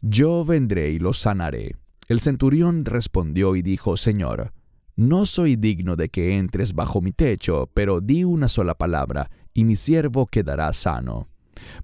Yo 0.01 0.43
vendré 0.43 0.89
y 0.89 0.97
los 0.97 1.19
sanaré. 1.19 1.75
El 2.07 2.19
centurión 2.19 2.85
respondió 2.85 3.55
y 3.55 3.61
dijo, 3.61 3.97
Señor, 3.97 4.51
no 4.95 5.27
soy 5.27 5.57
digno 5.57 5.95
de 5.95 6.09
que 6.09 6.35
entres 6.35 6.73
bajo 6.73 7.01
mi 7.01 7.11
techo, 7.11 7.69
pero 7.75 8.01
di 8.01 8.23
una 8.23 8.47
sola 8.47 8.73
palabra, 8.73 9.29
y 9.53 9.63
mi 9.63 9.75
siervo 9.75 10.25
quedará 10.25 10.73
sano. 10.73 11.29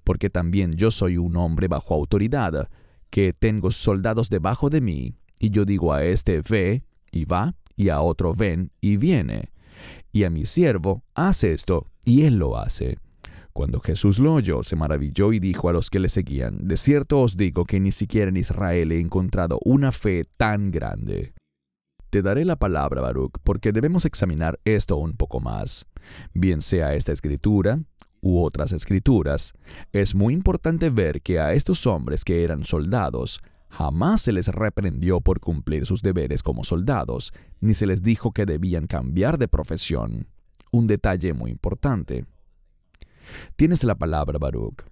Porque 0.02 0.30
también 0.30 0.72
yo 0.72 0.90
soy 0.90 1.16
un 1.16 1.36
hombre 1.36 1.68
bajo 1.68 1.94
autoridad, 1.94 2.68
que 3.08 3.32
tengo 3.32 3.70
soldados 3.70 4.30
debajo 4.30 4.68
de 4.68 4.80
mí, 4.80 5.14
y 5.42 5.50
yo 5.50 5.64
digo 5.64 5.92
a 5.92 6.04
este 6.04 6.40
ve, 6.40 6.84
y 7.10 7.24
va, 7.24 7.56
y 7.74 7.88
a 7.88 8.00
otro 8.00 8.32
ven, 8.32 8.70
y 8.80 8.96
viene. 8.96 9.50
Y 10.12 10.22
a 10.22 10.30
mi 10.30 10.46
siervo, 10.46 11.02
haz 11.14 11.42
esto, 11.42 11.88
y 12.04 12.22
él 12.22 12.36
lo 12.36 12.56
hace. 12.56 12.96
Cuando 13.52 13.80
Jesús 13.80 14.20
lo 14.20 14.34
oyó, 14.34 14.62
se 14.62 14.76
maravilló 14.76 15.32
y 15.32 15.40
dijo 15.40 15.68
a 15.68 15.72
los 15.72 15.90
que 15.90 15.98
le 15.98 16.08
seguían, 16.08 16.68
De 16.68 16.76
cierto 16.76 17.20
os 17.20 17.36
digo 17.36 17.64
que 17.64 17.80
ni 17.80 17.90
siquiera 17.90 18.28
en 18.28 18.36
Israel 18.36 18.92
he 18.92 19.00
encontrado 19.00 19.58
una 19.64 19.90
fe 19.90 20.26
tan 20.36 20.70
grande. 20.70 21.34
Te 22.08 22.22
daré 22.22 22.44
la 22.44 22.56
palabra, 22.56 23.00
Baruch, 23.00 23.32
porque 23.42 23.72
debemos 23.72 24.04
examinar 24.04 24.60
esto 24.64 24.96
un 24.96 25.16
poco 25.16 25.40
más. 25.40 25.86
Bien 26.34 26.62
sea 26.62 26.94
esta 26.94 27.10
escritura 27.10 27.80
u 28.20 28.44
otras 28.44 28.72
escrituras, 28.72 29.54
es 29.92 30.14
muy 30.14 30.34
importante 30.34 30.88
ver 30.88 31.20
que 31.20 31.40
a 31.40 31.52
estos 31.52 31.84
hombres 31.88 32.24
que 32.24 32.44
eran 32.44 32.62
soldados, 32.62 33.40
jamás 33.72 34.20
se 34.20 34.32
les 34.32 34.48
reprendió 34.48 35.20
por 35.20 35.40
cumplir 35.40 35.86
sus 35.86 36.02
deberes 36.02 36.42
como 36.42 36.62
soldados, 36.62 37.32
ni 37.60 37.72
se 37.74 37.86
les 37.86 38.02
dijo 38.02 38.32
que 38.32 38.44
debían 38.44 38.86
cambiar 38.86 39.38
de 39.38 39.48
profesión. 39.48 40.28
Un 40.70 40.86
detalle 40.86 41.32
muy 41.32 41.50
importante. 41.50 42.26
Tienes 43.56 43.82
la 43.82 43.94
palabra, 43.94 44.38
Baruch. 44.38 44.84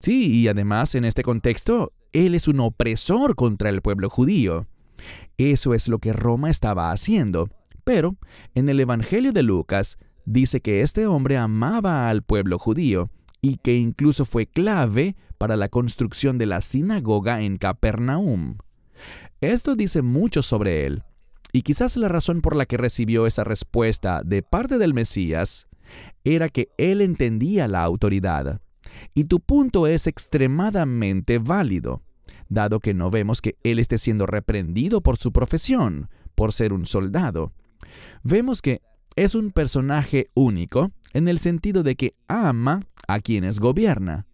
Sí, 0.00 0.40
y 0.40 0.48
además 0.48 0.94
en 0.94 1.04
este 1.04 1.22
contexto, 1.22 1.92
él 2.12 2.34
es 2.34 2.48
un 2.48 2.60
opresor 2.60 3.36
contra 3.36 3.68
el 3.68 3.82
pueblo 3.82 4.08
judío. 4.08 4.66
Eso 5.36 5.74
es 5.74 5.88
lo 5.88 5.98
que 5.98 6.14
Roma 6.14 6.48
estaba 6.48 6.90
haciendo. 6.90 7.50
Pero 7.84 8.16
en 8.54 8.68
el 8.70 8.80
Evangelio 8.80 9.32
de 9.32 9.42
Lucas 9.42 9.98
dice 10.24 10.62
que 10.62 10.80
este 10.80 11.06
hombre 11.06 11.36
amaba 11.36 12.08
al 12.08 12.22
pueblo 12.22 12.58
judío 12.58 13.10
y 13.42 13.56
que 13.58 13.74
incluso 13.74 14.24
fue 14.24 14.46
clave 14.46 15.16
para 15.40 15.56
la 15.56 15.70
construcción 15.70 16.36
de 16.36 16.44
la 16.44 16.60
sinagoga 16.60 17.40
en 17.40 17.56
Capernaum. 17.56 18.58
Esto 19.40 19.74
dice 19.74 20.02
mucho 20.02 20.42
sobre 20.42 20.84
él, 20.84 21.02
y 21.50 21.62
quizás 21.62 21.96
la 21.96 22.08
razón 22.08 22.42
por 22.42 22.54
la 22.54 22.66
que 22.66 22.76
recibió 22.76 23.26
esa 23.26 23.42
respuesta 23.42 24.20
de 24.22 24.42
parte 24.42 24.76
del 24.76 24.92
Mesías 24.92 25.66
era 26.24 26.50
que 26.50 26.68
él 26.76 27.00
entendía 27.00 27.68
la 27.68 27.82
autoridad. 27.82 28.60
Y 29.14 29.24
tu 29.24 29.40
punto 29.40 29.86
es 29.86 30.06
extremadamente 30.06 31.38
válido, 31.38 32.02
dado 32.50 32.78
que 32.80 32.92
no 32.92 33.10
vemos 33.10 33.40
que 33.40 33.56
él 33.64 33.78
esté 33.78 33.96
siendo 33.96 34.26
reprendido 34.26 35.00
por 35.00 35.16
su 35.16 35.32
profesión, 35.32 36.10
por 36.34 36.52
ser 36.52 36.74
un 36.74 36.84
soldado. 36.84 37.54
Vemos 38.22 38.60
que 38.60 38.82
es 39.16 39.34
un 39.34 39.52
personaje 39.52 40.28
único 40.34 40.90
en 41.14 41.28
el 41.28 41.38
sentido 41.38 41.82
de 41.82 41.96
que 41.96 42.14
ama 42.28 42.82
a 43.08 43.20
quienes 43.20 43.58
gobierna. 43.58 44.26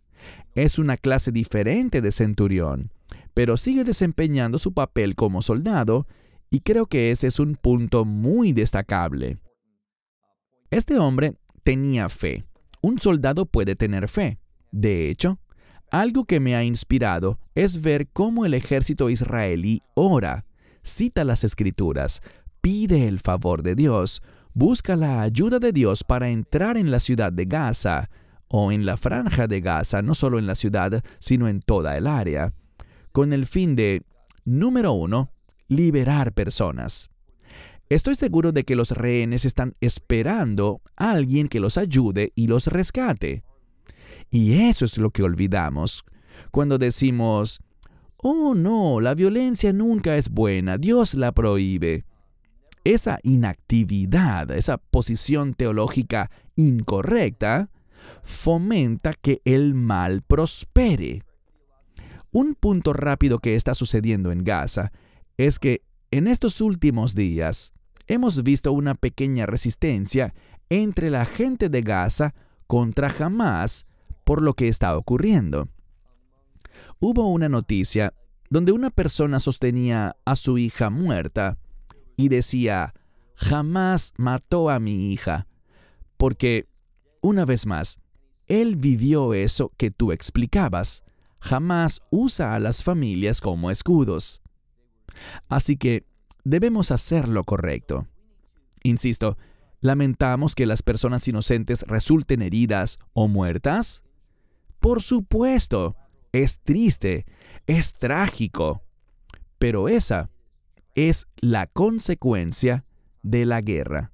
Es 0.55 0.79
una 0.79 0.97
clase 0.97 1.33
diferente 1.33 2.01
de 2.01 2.13
centurión, 2.13 2.93
pero 3.35 3.57
sigue 3.57 3.85
desempeñando 3.85 4.59
su 4.59 4.73
papel 4.73 5.15
como 5.15 5.43
soldado 5.43 6.07
y 6.51 6.61
creo 6.61 6.87
que 6.87 7.11
ese 7.11 7.27
es 7.27 7.39
un 7.39 7.57
punto 7.57 8.05
muy 8.05 8.53
destacable. 8.53 9.39
Este 10.71 10.99
hombre 10.99 11.35
tenía 11.65 12.09
fe. 12.09 12.45
Un 12.83 12.99
soldado 12.99 13.47
puede 13.47 13.77
tener 13.77 14.09
fe. 14.09 14.39
De 14.71 15.11
hecho, 15.11 15.39
algo 15.91 16.25
que 16.25 16.41
me 16.41 16.57
ha 16.57 16.65
inspirado 16.65 17.39
es 17.55 17.81
ver 17.83 18.09
cómo 18.09 18.45
el 18.45 18.55
ejército 18.55 19.11
israelí 19.11 19.83
ora, 19.95 20.45
cita 20.83 21.25
las 21.25 21.45
escrituras, 21.45 22.23
pide 22.61 23.07
el 23.07 23.21
favor 23.21 23.63
de 23.63 23.75
Dios, 23.75 24.23
busca 24.53 24.97
la 24.97 25.23
ayuda 25.23 25.59
de 25.59 25.73
Dios 25.73 26.03
para 26.03 26.31
entrar 26.31 26.77
en 26.77 26.91
la 26.91 27.01
ciudad 27.01 27.33
de 27.33 27.45
Gaza, 27.45 28.09
o 28.49 28.73
en 28.73 28.87
la 28.87 28.97
franja 28.97 29.47
de 29.47 29.61
Gaza, 29.61 30.03
no 30.03 30.15
solo 30.15 30.39
en 30.39 30.47
la 30.47 30.55
ciudad, 30.55 31.03
sino 31.19 31.49
en 31.49 31.61
toda 31.61 31.97
el 31.97 32.07
área, 32.07 32.53
con 33.13 33.33
el 33.33 33.47
fin 33.47 33.77
de, 33.77 34.03
número 34.45 34.93
uno, 34.93 35.31
liberar 35.69 36.33
personas. 36.33 37.11
Estoy 37.89 38.17
seguro 38.17 38.53
de 38.53 38.65
que 38.65 38.77
los 38.77 38.91
rehenes 38.91 39.45
están 39.45 39.75
esperando 39.81 40.83
a 40.97 41.13
alguien 41.13 41.49
que 41.49 41.61
los 41.61 41.79
ayude 41.79 42.33
y 42.35 42.49
los 42.49 42.67
rescate. 42.67 43.45
Y 44.31 44.55
eso 44.55 44.85
es 44.85 44.99
lo 44.99 45.11
que 45.11 45.23
olvidamos 45.23 46.05
cuando 46.51 46.79
decimos, 46.79 47.61
oh 48.17 48.55
no, 48.55 49.01
la 49.01 49.15
violencia 49.15 49.73
nunca 49.73 50.17
es 50.17 50.31
buena, 50.31 50.79
Dios 50.79 51.15
la 51.15 51.33
prohíbe. 51.33 52.05
Esa 52.85 53.19
inactividad, 53.23 54.51
esa 54.53 54.79
posición 54.79 55.55
teológica 55.55 56.31
incorrecta, 56.55 57.71
fomenta 58.23 59.15
que 59.15 59.41
el 59.45 59.75
mal 59.75 60.23
prospere. 60.23 61.23
Un 62.33 62.55
punto 62.55 62.93
rápido 62.93 63.39
que 63.39 63.55
está 63.55 63.75
sucediendo 63.75 64.31
en 64.31 64.45
Gaza 64.45 64.93
es 65.37 65.59
que 65.59 65.83
en 66.11 66.27
estos 66.27 66.61
últimos 66.61 67.15
días 67.15 67.73
hemos 68.07 68.43
visto 68.43 68.73
una 68.73 68.95
pequeña 68.95 69.47
resistencia 69.47 70.35
entre 70.69 71.11
la 71.11 71.25
gente 71.25 71.69
de 71.69 71.83
Gaza 71.83 72.35
contra 72.67 73.13
Hamas 73.19 73.87
por 74.25 74.43
lo 74.43 74.55
que 74.55 74.69
está 74.69 74.97
ocurriendo. 74.97 75.69
Hubo 76.99 77.31
una 77.31 77.49
noticia 77.49 78.15
donde 78.51 78.73
una 78.73 78.91
persona 78.91 79.41
sostenía 79.41 80.17
a 80.25 80.37
su 80.37 80.59
hija 80.59 80.91
muerta 80.91 81.59
y 82.17 82.29
decía, 82.29 82.95
jamás 83.35 84.15
mató 84.17 84.71
a 84.71 84.81
mi 84.81 85.13
hija, 85.13 85.47
porque, 86.17 86.67
una 87.27 87.45
vez 87.45 87.67
más, 87.67 87.99
él 88.47 88.77
vivió 88.77 89.35
eso 89.35 89.73
que 89.77 89.91
tú 89.91 90.13
explicabas, 90.13 91.03
jamás 91.41 92.01
usa 92.11 92.55
a 92.55 92.61
las 92.61 92.85
familias 92.85 93.41
como 93.41 93.71
escudos. 93.71 94.41
Así 95.49 95.77
que 95.77 96.07
debemos 96.45 96.93
hacer 96.93 97.27
lo 97.27 97.43
correcto. 97.43 98.07
Insisto, 98.85 99.37
¿lamentamos 99.81 100.55
que 100.55 100.67
las 100.67 100.83
personas 100.83 101.27
inocentes 101.27 101.83
resulten 101.83 102.43
heridas 102.43 102.99
o 103.13 103.27
muertas? 103.27 104.05
Por 104.79 105.03
supuesto, 105.03 105.97
es 106.33 106.61
triste, 106.61 107.27
es 107.67 107.95
trágico, 107.95 108.83
pero 109.59 109.89
esa 109.89 110.31
es 110.95 111.27
la 111.37 111.67
consecuencia 111.67 112.85
de 113.23 113.47
la 113.47 113.61
guerra. 113.63 114.13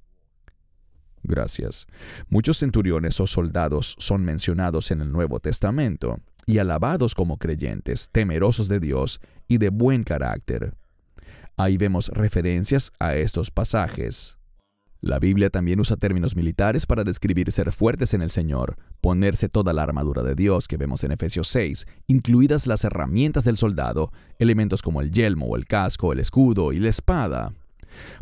Gracias. 1.22 1.86
Muchos 2.28 2.58
centuriones 2.58 3.20
o 3.20 3.26
soldados 3.26 3.94
son 3.98 4.24
mencionados 4.24 4.90
en 4.90 5.00
el 5.00 5.12
Nuevo 5.12 5.40
Testamento 5.40 6.16
y 6.46 6.58
alabados 6.58 7.14
como 7.14 7.38
creyentes, 7.38 8.08
temerosos 8.10 8.68
de 8.68 8.80
Dios 8.80 9.20
y 9.46 9.58
de 9.58 9.68
buen 9.68 10.02
carácter. 10.02 10.74
Ahí 11.56 11.76
vemos 11.76 12.08
referencias 12.08 12.92
a 12.98 13.14
estos 13.14 13.50
pasajes. 13.50 14.38
La 15.00 15.18
Biblia 15.18 15.50
también 15.50 15.80
usa 15.80 15.96
términos 15.96 16.36
militares 16.36 16.86
para 16.86 17.02
describir 17.02 17.50
ser 17.50 17.72
fuertes 17.72 18.14
en 18.14 18.22
el 18.22 18.30
Señor, 18.30 18.76
ponerse 19.00 19.48
toda 19.48 19.72
la 19.72 19.82
armadura 19.82 20.22
de 20.22 20.36
Dios 20.36 20.68
que 20.68 20.76
vemos 20.76 21.02
en 21.02 21.10
Efesios 21.10 21.48
6, 21.48 21.86
incluidas 22.06 22.68
las 22.68 22.84
herramientas 22.84 23.42
del 23.42 23.56
soldado, 23.56 24.12
elementos 24.38 24.80
como 24.80 25.00
el 25.00 25.10
yelmo, 25.10 25.56
el 25.56 25.66
casco, 25.66 26.12
el 26.12 26.20
escudo 26.20 26.72
y 26.72 26.78
la 26.78 26.88
espada. 26.88 27.52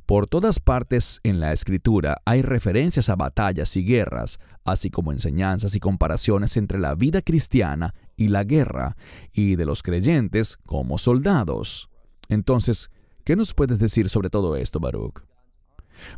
Por 0.07 0.27
todas 0.27 0.61
partes 0.61 1.21
en 1.23 1.41
la 1.41 1.53
Escritura 1.53 2.19
hay 2.25 2.43
referencias 2.43 3.09
a 3.09 3.17
batallas 3.17 3.77
y 3.77 3.85
guerras, 3.85 4.39
así 4.65 4.91
como 4.91 5.13
enseñanzas 5.13 5.75
y 5.75 5.81
comparaciones 5.81 6.57
entre 6.57 6.79
la 6.79 6.95
vida 6.95 7.23
cristiana 7.23 7.95
y 8.17 8.29
la 8.29 8.45
guerra, 8.45 8.97
y 9.33 9.57
de 9.57 9.67
los 9.67 9.83
creyentes 9.83 10.59
como 10.67 10.99
soldados. 10.99 11.89
Entonces, 12.29 12.91
¿Qué 13.25 13.37
nos 13.37 13.55
puedes 13.55 13.79
decir 13.79 14.09
sobre 14.09 14.31
todo 14.31 14.57
esto, 14.57 14.81
Baruch? 14.81 15.23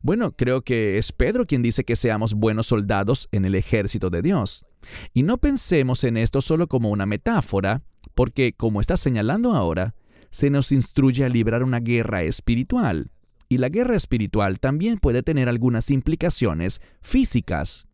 Bueno, 0.03 0.33
creo 0.33 0.63
que 0.63 0.99
es 0.99 1.13
Pedro 1.13 1.47
quien 1.47 1.61
dice 1.61 1.85
que 1.85 1.97
seamos 1.97 2.35
buenos 2.35 2.69
soldados 2.69 3.29
en 3.33 3.45
el 3.45 3.55
ejército 3.55 4.11
de 4.11 4.23
Dios. 4.23 4.65
Y 5.13 5.23
no 5.23 5.39
pensemos 5.39 6.05
en 6.05 6.17
esto 6.17 6.41
solo 6.41 6.69
como 6.69 6.91
una 6.91 7.05
metáfora, 7.05 7.83
porque, 8.15 8.53
como 8.53 8.81
está 8.81 8.97
señalando 8.97 9.53
ahora, 9.53 9.95
se 10.31 10.51
nos 10.51 10.71
instruye 10.73 11.25
a 11.25 11.29
librar 11.29 11.63
una 11.63 11.81
guerra 11.81 12.23
espiritual. 12.23 13.11
Y 13.53 13.59
la 13.59 13.69
guerra 13.69 13.97
espiritual 13.97 14.59
también 14.61 14.97
puede 14.97 15.23
tener 15.23 15.47
algunas 15.47 15.91
implicaciones 15.91 16.81
físicas. 17.03 17.87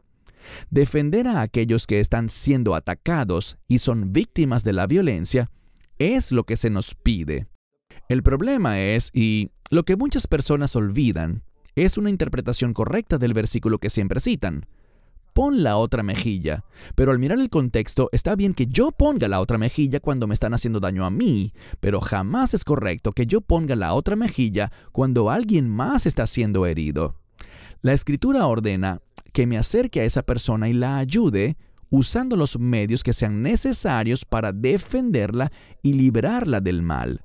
Defender 0.71 1.27
a 1.27 1.41
aquellos 1.41 1.89
que 1.89 1.99
están 1.99 2.29
siendo 2.29 2.77
atacados 2.77 3.59
y 3.67 3.81
son 3.81 4.13
víctimas 4.13 4.63
de 4.63 4.73
la 4.73 4.87
violencia 4.87 5.51
es 5.99 6.31
lo 6.31 6.45
que 6.45 6.57
se 6.57 6.71
nos 6.71 6.95
pide. 6.95 7.49
El 8.09 8.23
problema 8.23 8.79
es, 8.79 9.11
y 9.13 9.51
lo 9.69 9.83
que 9.83 9.97
muchas 9.97 10.29
personas 10.29 10.77
olvidan, 10.77 11.43
es 11.75 11.99
una 11.99 12.11
interpretación 12.11 12.73
correcta 12.73 13.19
del 13.19 13.33
versículo 13.33 13.79
que 13.79 13.91
siempre 13.91 14.21
citan. 14.21 14.65
Pon 15.39 15.63
la 15.63 15.77
otra 15.77 16.03
mejilla. 16.03 16.65
Pero 16.97 17.13
al 17.13 17.21
mirar 17.21 17.39
el 17.39 17.49
contexto, 17.49 18.09
está 18.11 18.35
bien 18.35 18.55
que 18.55 18.67
yo 18.67 18.91
ponga 18.91 19.29
la 19.29 19.39
otra 19.39 19.57
mejilla 19.57 20.01
cuando 20.01 20.27
me 20.27 20.35
están 20.35 20.53
haciendo 20.53 20.81
daño 20.81 21.05
a 21.05 21.11
mí, 21.11 21.53
pero 21.79 22.01
jamás 22.01 22.55
es 22.55 22.65
correcto 22.65 23.13
que 23.13 23.25
yo 23.25 23.41
ponga 23.41 23.77
la 23.77 23.95
otra 23.95 24.17
mejilla 24.17 24.73
cuando 24.91 25.31
alguien 25.31 25.69
más 25.69 26.07
está 26.07 26.27
siendo 26.27 26.67
herido. 26.67 27.21
La 27.83 27.93
escritura 27.93 28.49
ordena 28.49 29.01
que 29.33 29.47
me 29.47 29.57
acerque 29.57 30.01
a 30.01 30.05
esa 30.05 30.25
persona 30.25 30.69
y 30.69 30.73
la 30.73 30.99
ayude 30.99 31.57
usando 31.89 32.35
los 32.35 32.59
medios 32.59 33.05
que 33.05 33.13
sean 33.13 33.41
necesarios 33.41 34.25
para 34.25 34.51
defenderla 34.51 35.53
y 35.85 35.93
librarla 35.93 36.61
del 36.61 36.83
mal. 36.83 37.23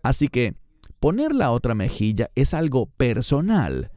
Así 0.00 0.28
que 0.28 0.54
poner 1.00 1.34
la 1.34 1.50
otra 1.50 1.74
mejilla 1.74 2.30
es 2.36 2.54
algo 2.54 2.86
personal, 2.86 3.90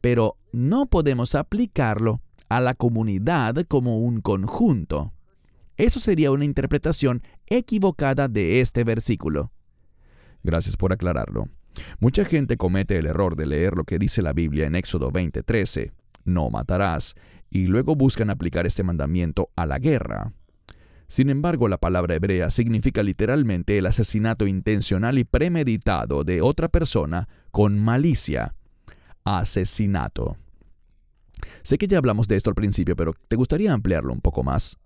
pero 0.00 0.38
no 0.50 0.86
podemos 0.86 1.36
aplicarlo 1.36 2.23
a 2.56 2.60
la 2.60 2.74
comunidad 2.74 3.64
como 3.66 3.98
un 3.98 4.20
conjunto. 4.20 5.12
Eso 5.76 5.98
sería 5.98 6.30
una 6.30 6.44
interpretación 6.44 7.22
equivocada 7.46 8.28
de 8.28 8.60
este 8.60 8.84
versículo. 8.84 9.50
Gracias 10.42 10.76
por 10.76 10.92
aclararlo. 10.92 11.48
Mucha 11.98 12.24
gente 12.24 12.56
comete 12.56 12.96
el 12.98 13.06
error 13.06 13.34
de 13.34 13.46
leer 13.46 13.74
lo 13.76 13.84
que 13.84 13.98
dice 13.98 14.22
la 14.22 14.32
Biblia 14.32 14.66
en 14.66 14.76
Éxodo 14.76 15.10
20:13, 15.10 15.92
no 16.24 16.48
matarás, 16.50 17.16
y 17.50 17.66
luego 17.66 17.96
buscan 17.96 18.30
aplicar 18.30 18.66
este 18.66 18.84
mandamiento 18.84 19.50
a 19.56 19.66
la 19.66 19.78
guerra. 19.78 20.32
Sin 21.08 21.30
embargo, 21.30 21.68
la 21.68 21.78
palabra 21.78 22.14
hebrea 22.14 22.50
significa 22.50 23.02
literalmente 23.02 23.78
el 23.78 23.86
asesinato 23.86 24.46
intencional 24.46 25.18
y 25.18 25.24
premeditado 25.24 26.24
de 26.24 26.40
otra 26.40 26.68
persona 26.68 27.28
con 27.50 27.78
malicia. 27.78 28.54
Asesinato. 29.24 30.36
Sé 31.64 31.78
que 31.78 31.88
ya 31.88 31.96
hablamos 31.96 32.28
de 32.28 32.36
esto 32.36 32.50
al 32.50 32.54
principio, 32.54 32.94
pero 32.94 33.14
¿te 33.26 33.36
gustaría 33.36 33.72
ampliarlo 33.72 34.12
un 34.12 34.20
poco 34.20 34.42
más? 34.42 34.76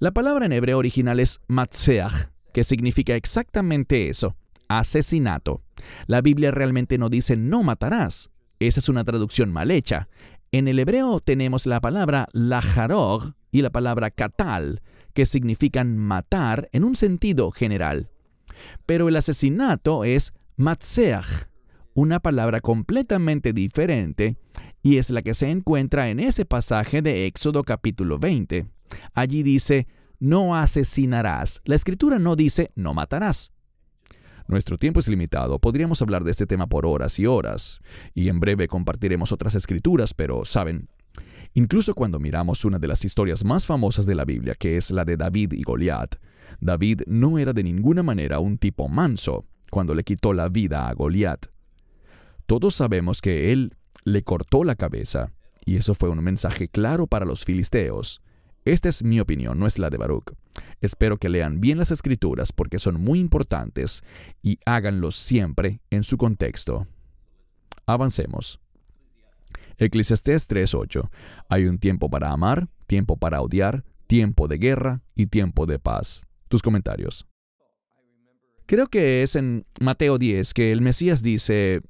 La 0.00 0.10
palabra 0.10 0.44
en 0.44 0.52
hebreo 0.52 0.76
original 0.76 1.20
es 1.20 1.40
matzeach, 1.46 2.30
que 2.52 2.64
significa 2.64 3.14
exactamente 3.14 4.08
eso, 4.08 4.36
asesinato. 4.66 5.62
La 6.08 6.20
Biblia 6.20 6.50
realmente 6.50 6.98
no 6.98 7.08
dice 7.08 7.36
no 7.36 7.62
matarás. 7.62 8.28
Esa 8.58 8.80
es 8.80 8.88
una 8.88 9.04
traducción 9.04 9.52
mal 9.52 9.70
hecha. 9.70 10.08
En 10.50 10.66
el 10.66 10.80
hebreo 10.80 11.20
tenemos 11.20 11.64
la 11.64 11.80
palabra 11.80 12.26
lajarog 12.32 13.34
y 13.52 13.62
la 13.62 13.70
palabra 13.70 14.10
katal, 14.10 14.82
que 15.14 15.26
significan 15.26 15.96
matar 15.96 16.68
en 16.72 16.82
un 16.82 16.96
sentido 16.96 17.52
general. 17.52 18.10
Pero 18.84 19.08
el 19.08 19.14
asesinato 19.14 20.02
es 20.02 20.32
matzeach, 20.56 21.47
una 21.98 22.20
palabra 22.20 22.60
completamente 22.60 23.52
diferente, 23.52 24.36
y 24.84 24.98
es 24.98 25.10
la 25.10 25.22
que 25.22 25.34
se 25.34 25.50
encuentra 25.50 26.10
en 26.10 26.20
ese 26.20 26.44
pasaje 26.44 27.02
de 27.02 27.26
Éxodo 27.26 27.64
capítulo 27.64 28.20
20. 28.20 28.66
Allí 29.14 29.42
dice, 29.42 29.88
no 30.20 30.54
asesinarás. 30.54 31.60
La 31.64 31.74
escritura 31.74 32.20
no 32.20 32.36
dice, 32.36 32.70
no 32.76 32.94
matarás. 32.94 33.52
Nuestro 34.46 34.78
tiempo 34.78 35.00
es 35.00 35.08
limitado, 35.08 35.58
podríamos 35.58 36.00
hablar 36.00 36.22
de 36.22 36.30
este 36.30 36.46
tema 36.46 36.68
por 36.68 36.86
horas 36.86 37.18
y 37.18 37.26
horas, 37.26 37.80
y 38.14 38.28
en 38.28 38.38
breve 38.38 38.68
compartiremos 38.68 39.32
otras 39.32 39.56
escrituras, 39.56 40.14
pero, 40.14 40.44
¿saben? 40.44 40.88
Incluso 41.54 41.94
cuando 41.94 42.20
miramos 42.20 42.64
una 42.64 42.78
de 42.78 42.86
las 42.86 43.04
historias 43.04 43.44
más 43.44 43.66
famosas 43.66 44.06
de 44.06 44.14
la 44.14 44.24
Biblia, 44.24 44.54
que 44.54 44.76
es 44.76 44.92
la 44.92 45.04
de 45.04 45.16
David 45.16 45.52
y 45.52 45.64
Goliat, 45.64 46.14
David 46.60 47.02
no 47.08 47.38
era 47.38 47.52
de 47.52 47.64
ninguna 47.64 48.04
manera 48.04 48.38
un 48.38 48.56
tipo 48.56 48.88
manso 48.88 49.46
cuando 49.68 49.96
le 49.96 50.04
quitó 50.04 50.32
la 50.32 50.48
vida 50.48 50.88
a 50.88 50.94
Goliat. 50.94 51.57
Todos 52.48 52.74
sabemos 52.74 53.20
que 53.20 53.52
él 53.52 53.76
le 54.04 54.22
cortó 54.22 54.64
la 54.64 54.74
cabeza, 54.74 55.34
y 55.66 55.76
eso 55.76 55.94
fue 55.94 56.08
un 56.08 56.24
mensaje 56.24 56.68
claro 56.68 57.06
para 57.06 57.26
los 57.26 57.44
filisteos. 57.44 58.22
Esta 58.64 58.88
es 58.88 59.04
mi 59.04 59.20
opinión, 59.20 59.58
no 59.58 59.66
es 59.66 59.78
la 59.78 59.90
de 59.90 59.98
Baruch. 59.98 60.32
Espero 60.80 61.18
que 61.18 61.28
lean 61.28 61.60
bien 61.60 61.76
las 61.76 61.90
escrituras 61.90 62.52
porque 62.52 62.78
son 62.78 63.02
muy 63.02 63.18
importantes 63.18 64.02
y 64.42 64.60
háganlo 64.64 65.10
siempre 65.10 65.82
en 65.90 66.04
su 66.04 66.16
contexto. 66.16 66.86
Avancemos. 67.84 68.60
Eclesiastés 69.76 70.48
3:8. 70.48 71.10
Hay 71.50 71.66
un 71.66 71.78
tiempo 71.78 72.08
para 72.08 72.32
amar, 72.32 72.68
tiempo 72.86 73.18
para 73.18 73.42
odiar, 73.42 73.84
tiempo 74.06 74.48
de 74.48 74.56
guerra 74.56 75.02
y 75.14 75.26
tiempo 75.26 75.66
de 75.66 75.78
paz. 75.78 76.22
Tus 76.48 76.62
comentarios. 76.62 77.26
Creo 78.64 78.86
que 78.86 79.22
es 79.22 79.36
en 79.36 79.66
Mateo 79.80 80.16
10 80.16 80.54
que 80.54 80.72
el 80.72 80.80
Mesías 80.80 81.22
dice, 81.22 81.82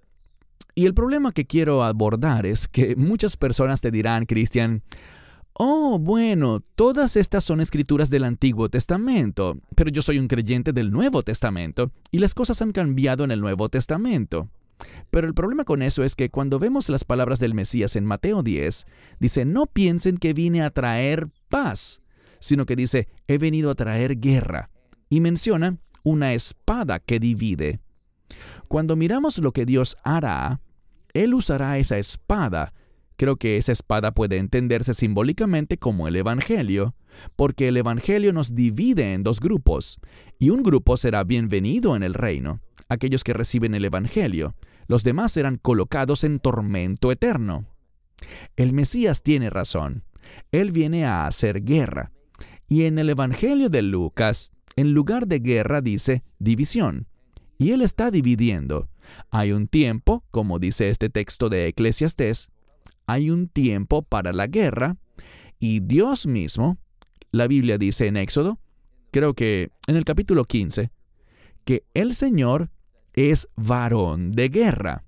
y 0.78 0.86
el 0.86 0.94
problema 0.94 1.32
que 1.32 1.44
quiero 1.44 1.82
abordar 1.82 2.46
es 2.46 2.68
que 2.68 2.94
muchas 2.94 3.36
personas 3.36 3.80
te 3.80 3.90
dirán, 3.90 4.26
Cristian, 4.26 4.84
Oh, 5.52 5.98
bueno, 5.98 6.62
todas 6.76 7.16
estas 7.16 7.42
son 7.42 7.60
escrituras 7.60 8.10
del 8.10 8.22
Antiguo 8.22 8.68
Testamento, 8.68 9.58
pero 9.74 9.90
yo 9.90 10.02
soy 10.02 10.20
un 10.20 10.28
creyente 10.28 10.72
del 10.72 10.92
Nuevo 10.92 11.24
Testamento 11.24 11.90
y 12.12 12.20
las 12.20 12.32
cosas 12.32 12.62
han 12.62 12.70
cambiado 12.70 13.24
en 13.24 13.32
el 13.32 13.40
Nuevo 13.40 13.68
Testamento. 13.68 14.50
Pero 15.10 15.26
el 15.26 15.34
problema 15.34 15.64
con 15.64 15.82
eso 15.82 16.04
es 16.04 16.14
que 16.14 16.30
cuando 16.30 16.60
vemos 16.60 16.88
las 16.90 17.02
palabras 17.02 17.40
del 17.40 17.54
Mesías 17.54 17.96
en 17.96 18.04
Mateo 18.04 18.44
10, 18.44 18.86
dice, 19.18 19.44
no 19.44 19.66
piensen 19.66 20.16
que 20.16 20.32
vine 20.32 20.62
a 20.62 20.70
traer 20.70 21.26
paz, 21.48 22.02
sino 22.38 22.66
que 22.66 22.76
dice, 22.76 23.08
he 23.26 23.38
venido 23.38 23.72
a 23.72 23.74
traer 23.74 24.20
guerra. 24.20 24.70
Y 25.10 25.20
menciona 25.20 25.78
una 26.04 26.34
espada 26.34 27.00
que 27.00 27.18
divide. 27.18 27.80
Cuando 28.68 28.94
miramos 28.94 29.38
lo 29.38 29.50
que 29.50 29.66
Dios 29.66 29.96
hará, 30.04 30.60
Él 31.14 31.34
usará 31.34 31.78
esa 31.78 31.98
espada. 31.98 32.74
Creo 33.16 33.36
que 33.36 33.56
esa 33.56 33.72
espada 33.72 34.12
puede 34.12 34.38
entenderse 34.38 34.94
simbólicamente 34.94 35.76
como 35.78 36.06
el 36.08 36.16
Evangelio, 36.16 36.94
porque 37.36 37.68
el 37.68 37.76
Evangelio 37.76 38.32
nos 38.32 38.54
divide 38.54 39.14
en 39.14 39.22
dos 39.22 39.40
grupos, 39.40 39.98
y 40.38 40.50
un 40.50 40.62
grupo 40.62 40.96
será 40.96 41.24
bienvenido 41.24 41.96
en 41.96 42.02
el 42.02 42.14
reino, 42.14 42.60
aquellos 42.88 43.24
que 43.24 43.32
reciben 43.32 43.74
el 43.74 43.84
Evangelio, 43.84 44.54
los 44.86 45.04
demás 45.04 45.32
serán 45.32 45.56
colocados 45.56 46.24
en 46.24 46.38
tormento 46.38 47.12
eterno. 47.12 47.66
El 48.56 48.72
Mesías 48.72 49.22
tiene 49.22 49.50
razón, 49.50 50.04
Él 50.52 50.72
viene 50.72 51.04
a 51.04 51.26
hacer 51.26 51.62
guerra, 51.64 52.12
y 52.68 52.84
en 52.84 52.98
el 52.98 53.10
Evangelio 53.10 53.68
de 53.68 53.82
Lucas, 53.82 54.52
en 54.76 54.92
lugar 54.92 55.26
de 55.26 55.40
guerra 55.40 55.80
dice 55.80 56.22
división, 56.38 57.06
y 57.58 57.72
Él 57.72 57.82
está 57.82 58.10
dividiendo. 58.10 58.88
Hay 59.30 59.52
un 59.52 59.68
tiempo, 59.68 60.24
como 60.30 60.58
dice 60.58 60.90
este 60.90 61.10
texto 61.10 61.48
de 61.48 61.66
Eclesiastés, 61.68 62.48
hay 63.06 63.30
un 63.30 63.48
tiempo 63.48 64.02
para 64.02 64.32
la 64.32 64.46
guerra 64.46 64.96
y 65.58 65.80
Dios 65.80 66.26
mismo, 66.26 66.78
la 67.32 67.46
Biblia 67.46 67.78
dice 67.78 68.06
en 68.06 68.16
Éxodo, 68.16 68.58
creo 69.10 69.34
que 69.34 69.70
en 69.86 69.96
el 69.96 70.04
capítulo 70.04 70.44
15, 70.44 70.90
que 71.64 71.84
el 71.94 72.14
Señor 72.14 72.70
es 73.14 73.48
varón 73.56 74.32
de 74.32 74.48
guerra. 74.48 75.04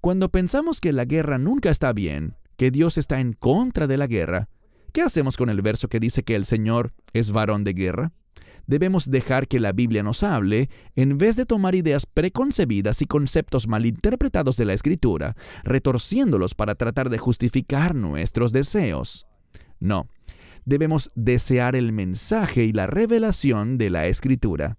Cuando 0.00 0.30
pensamos 0.30 0.80
que 0.80 0.92
la 0.92 1.04
guerra 1.04 1.38
nunca 1.38 1.70
está 1.70 1.92
bien, 1.92 2.36
que 2.56 2.70
Dios 2.70 2.96
está 2.96 3.20
en 3.20 3.34
contra 3.34 3.86
de 3.86 3.96
la 3.96 4.06
guerra, 4.06 4.48
¿qué 4.92 5.02
hacemos 5.02 5.36
con 5.36 5.50
el 5.50 5.60
verso 5.62 5.88
que 5.88 6.00
dice 6.00 6.22
que 6.22 6.36
el 6.36 6.44
Señor 6.44 6.92
es 7.12 7.32
varón 7.32 7.64
de 7.64 7.74
guerra? 7.74 8.12
Debemos 8.70 9.10
dejar 9.10 9.48
que 9.48 9.58
la 9.58 9.72
Biblia 9.72 10.04
nos 10.04 10.22
hable 10.22 10.70
en 10.94 11.18
vez 11.18 11.34
de 11.34 11.44
tomar 11.44 11.74
ideas 11.74 12.06
preconcebidas 12.06 13.02
y 13.02 13.06
conceptos 13.06 13.66
malinterpretados 13.66 14.56
de 14.56 14.64
la 14.64 14.74
Escritura, 14.74 15.34
retorciéndolos 15.64 16.54
para 16.54 16.76
tratar 16.76 17.10
de 17.10 17.18
justificar 17.18 17.96
nuestros 17.96 18.52
deseos. 18.52 19.26
No, 19.80 20.06
debemos 20.64 21.10
desear 21.16 21.74
el 21.74 21.90
mensaje 21.90 22.62
y 22.62 22.72
la 22.72 22.86
revelación 22.86 23.76
de 23.76 23.90
la 23.90 24.06
Escritura. 24.06 24.78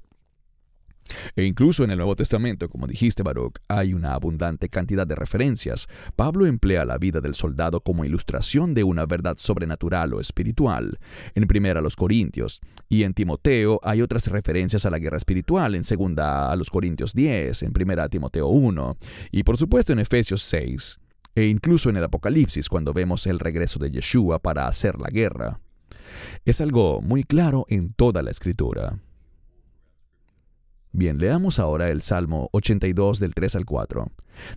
E 1.35 1.43
incluso 1.43 1.83
en 1.83 1.91
el 1.91 1.97
Nuevo 1.97 2.15
Testamento, 2.15 2.69
como 2.69 2.87
dijiste 2.87 3.23
Baruch, 3.23 3.55
hay 3.67 3.93
una 3.93 4.13
abundante 4.13 4.69
cantidad 4.69 5.07
de 5.07 5.15
referencias. 5.15 5.87
Pablo 6.15 6.45
emplea 6.45 6.85
la 6.85 6.97
vida 6.97 7.21
del 7.21 7.35
soldado 7.35 7.81
como 7.81 8.05
ilustración 8.05 8.73
de 8.73 8.83
una 8.83 9.05
verdad 9.05 9.35
sobrenatural 9.37 10.13
o 10.13 10.19
espiritual. 10.19 10.99
En 11.35 11.47
primera 11.47 11.79
a 11.79 11.83
los 11.83 11.95
Corintios 11.95 12.61
y 12.89 13.03
en 13.03 13.13
Timoteo 13.13 13.79
hay 13.83 14.01
otras 14.01 14.27
referencias 14.27 14.85
a 14.85 14.89
la 14.89 14.99
guerra 14.99 15.17
espiritual, 15.17 15.75
en 15.75 15.83
segunda 15.83 16.51
a 16.51 16.55
los 16.55 16.69
Corintios 16.69 17.13
10, 17.13 17.63
en 17.63 17.73
primera 17.73 18.03
a 18.03 18.09
Timoteo 18.09 18.47
1 18.47 18.97
y 19.31 19.43
por 19.43 19.57
supuesto 19.57 19.93
en 19.93 19.99
Efesios 19.99 20.41
6 20.43 20.99
e 21.35 21.45
incluso 21.45 21.89
en 21.89 21.97
el 21.97 22.03
Apocalipsis 22.03 22.67
cuando 22.69 22.93
vemos 22.93 23.25
el 23.27 23.39
regreso 23.39 23.79
de 23.79 23.91
Yeshua 23.91 24.39
para 24.39 24.67
hacer 24.67 24.99
la 24.99 25.09
guerra. 25.09 25.59
Es 26.45 26.61
algo 26.61 27.01
muy 27.01 27.23
claro 27.23 27.65
en 27.69 27.93
toda 27.93 28.21
la 28.21 28.31
escritura. 28.31 28.99
Bien, 30.93 31.17
leamos 31.17 31.57
ahora 31.57 31.89
el 31.89 32.01
Salmo 32.01 32.49
82 32.51 33.19
del 33.19 33.33
3 33.33 33.55
al 33.55 33.65
4. 33.65 34.11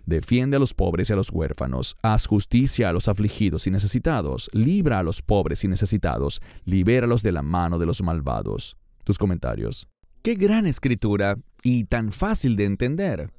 Defiende 0.05 0.57
a 0.57 0.59
los 0.59 0.73
pobres 0.73 1.09
y 1.09 1.13
a 1.13 1.15
los 1.15 1.31
huérfanos, 1.31 1.95
haz 2.01 2.25
justicia 2.25 2.89
a 2.89 2.93
los 2.93 3.07
afligidos 3.07 3.67
y 3.67 3.71
necesitados, 3.71 4.49
libra 4.51 4.99
a 4.99 5.03
los 5.03 5.21
pobres 5.21 5.63
y 5.63 5.69
necesitados, 5.69 6.41
libéralos 6.65 7.23
de 7.23 7.31
la 7.31 7.41
mano 7.41 7.79
de 7.79 7.85
los 7.85 8.01
malvados. 8.01 8.75
Tus 9.05 9.17
comentarios. 9.17 9.87
Qué 10.21 10.35
gran 10.35 10.65
escritura. 10.65 11.37
y 11.63 11.85
tan 11.85 12.11
fácil 12.11 12.57
de 12.57 12.65
entender. 12.65 13.31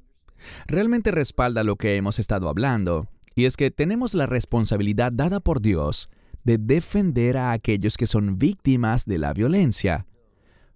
Realmente 0.65 1.11
respalda 1.11 1.63
lo 1.63 1.77
que 1.77 1.95
hemos 1.95 2.19
estado 2.19 2.49
hablando, 2.49 3.07
y 3.35 3.45
es 3.45 3.55
que 3.55 3.71
tenemos 3.71 4.15
la 4.15 4.25
responsabilidad 4.25 5.13
dada 5.13 5.39
por 5.39 5.61
Dios 5.61 6.09
de 6.43 6.57
defender 6.57 7.37
a 7.37 7.51
aquellos 7.51 7.95
que 7.95 8.07
son 8.07 8.37
víctimas 8.37 9.05
de 9.05 9.17
la 9.17 9.33
violencia, 9.33 10.07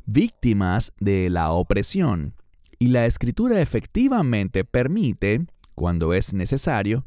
víctimas 0.06 0.94
de 1.00 1.30
la 1.30 1.52
opresión. 1.52 2.36
Y 2.80 2.88
la 2.88 3.06
escritura 3.06 3.62
efectivamente 3.62 4.64
permite, 4.64 5.46
cuando 5.76 6.14
es 6.14 6.34
necesario, 6.34 7.06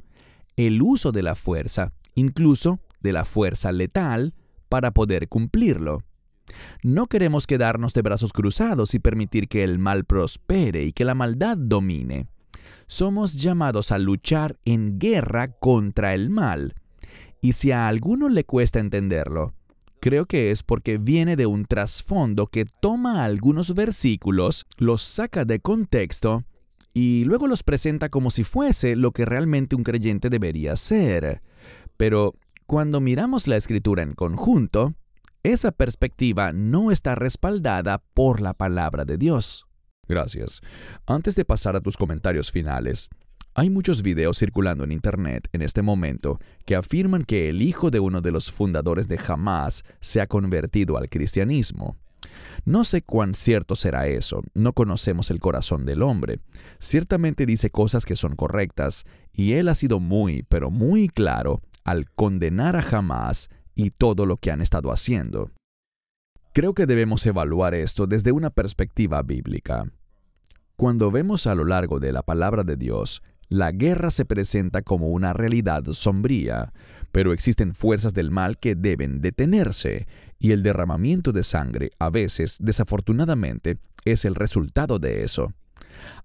el 0.56 0.82
uso 0.82 1.12
de 1.12 1.22
la 1.22 1.34
fuerza, 1.34 1.92
incluso 2.14 2.80
de 3.00 3.12
la 3.12 3.24
fuerza 3.24 3.72
letal, 3.72 4.34
para 4.68 4.92
poder 4.92 5.28
cumplirlo. 5.28 6.02
No 6.82 7.06
queremos 7.06 7.46
quedarnos 7.46 7.94
de 7.94 8.02
brazos 8.02 8.32
cruzados 8.32 8.94
y 8.94 8.98
permitir 8.98 9.48
que 9.48 9.64
el 9.64 9.78
mal 9.78 10.04
prospere 10.04 10.84
y 10.84 10.92
que 10.92 11.04
la 11.04 11.14
maldad 11.14 11.56
domine. 11.56 12.26
Somos 12.86 13.34
llamados 13.34 13.92
a 13.92 13.98
luchar 13.98 14.58
en 14.64 14.98
guerra 14.98 15.48
contra 15.48 16.14
el 16.14 16.30
mal. 16.30 16.74
Y 17.40 17.52
si 17.52 17.72
a 17.72 17.88
alguno 17.88 18.28
le 18.28 18.44
cuesta 18.44 18.78
entenderlo, 18.78 19.54
creo 20.04 20.26
que 20.26 20.50
es 20.50 20.62
porque 20.62 20.98
viene 20.98 21.34
de 21.34 21.46
un 21.46 21.64
trasfondo 21.64 22.48
que 22.48 22.66
toma 22.66 23.24
algunos 23.24 23.74
versículos, 23.74 24.66
los 24.76 25.00
saca 25.00 25.46
de 25.46 25.60
contexto 25.60 26.44
y 26.92 27.24
luego 27.24 27.46
los 27.46 27.62
presenta 27.62 28.10
como 28.10 28.30
si 28.30 28.44
fuese 28.44 28.96
lo 28.96 29.12
que 29.12 29.24
realmente 29.24 29.76
un 29.76 29.82
creyente 29.82 30.28
debería 30.28 30.76
ser. 30.76 31.40
Pero 31.96 32.34
cuando 32.66 33.00
miramos 33.00 33.48
la 33.48 33.56
escritura 33.56 34.02
en 34.02 34.12
conjunto, 34.12 34.92
esa 35.42 35.72
perspectiva 35.72 36.52
no 36.52 36.90
está 36.90 37.14
respaldada 37.14 38.02
por 38.12 38.42
la 38.42 38.52
palabra 38.52 39.06
de 39.06 39.16
Dios. 39.16 39.64
Gracias. 40.06 40.60
Antes 41.06 41.34
de 41.34 41.46
pasar 41.46 41.76
a 41.76 41.80
tus 41.80 41.96
comentarios 41.96 42.52
finales, 42.52 43.08
hay 43.54 43.70
muchos 43.70 44.02
videos 44.02 44.38
circulando 44.38 44.82
en 44.82 44.90
Internet 44.90 45.48
en 45.52 45.62
este 45.62 45.80
momento 45.80 46.40
que 46.66 46.74
afirman 46.74 47.24
que 47.24 47.48
el 47.48 47.62
hijo 47.62 47.90
de 47.90 48.00
uno 48.00 48.20
de 48.20 48.32
los 48.32 48.50
fundadores 48.50 49.06
de 49.06 49.20
Hamas 49.26 49.84
se 50.00 50.20
ha 50.20 50.26
convertido 50.26 50.96
al 50.96 51.08
cristianismo. 51.08 51.96
No 52.64 52.84
sé 52.84 53.02
cuán 53.02 53.34
cierto 53.34 53.76
será 53.76 54.08
eso, 54.08 54.42
no 54.54 54.72
conocemos 54.72 55.30
el 55.30 55.38
corazón 55.38 55.84
del 55.84 56.02
hombre. 56.02 56.40
Ciertamente 56.78 57.46
dice 57.46 57.70
cosas 57.70 58.04
que 58.06 58.16
son 58.16 58.34
correctas, 58.34 59.04
y 59.32 59.52
él 59.52 59.68
ha 59.68 59.74
sido 59.74 60.00
muy, 60.00 60.42
pero 60.42 60.70
muy 60.70 61.08
claro 61.08 61.60
al 61.84 62.10
condenar 62.10 62.76
a 62.76 62.80
Hamas 62.80 63.50
y 63.74 63.90
todo 63.90 64.26
lo 64.26 64.38
que 64.38 64.50
han 64.50 64.62
estado 64.62 64.90
haciendo. 64.90 65.50
Creo 66.52 66.74
que 66.74 66.86
debemos 66.86 67.24
evaluar 67.26 67.74
esto 67.74 68.06
desde 68.06 68.32
una 68.32 68.50
perspectiva 68.50 69.22
bíblica. 69.22 69.86
Cuando 70.76 71.10
vemos 71.10 71.46
a 71.46 71.54
lo 71.54 71.64
largo 71.64 72.00
de 72.00 72.12
la 72.12 72.22
palabra 72.22 72.64
de 72.64 72.76
Dios, 72.76 73.22
la 73.54 73.70
guerra 73.70 74.10
se 74.10 74.24
presenta 74.24 74.82
como 74.82 75.08
una 75.10 75.32
realidad 75.32 75.84
sombría, 75.92 76.72
pero 77.12 77.32
existen 77.32 77.74
fuerzas 77.74 78.12
del 78.12 78.32
mal 78.32 78.58
que 78.58 78.74
deben 78.74 79.20
detenerse, 79.20 80.08
y 80.40 80.50
el 80.50 80.64
derramamiento 80.64 81.30
de 81.30 81.44
sangre 81.44 81.92
a 82.00 82.10
veces, 82.10 82.58
desafortunadamente, 82.60 83.78
es 84.04 84.24
el 84.24 84.34
resultado 84.34 84.98
de 84.98 85.22
eso. 85.22 85.52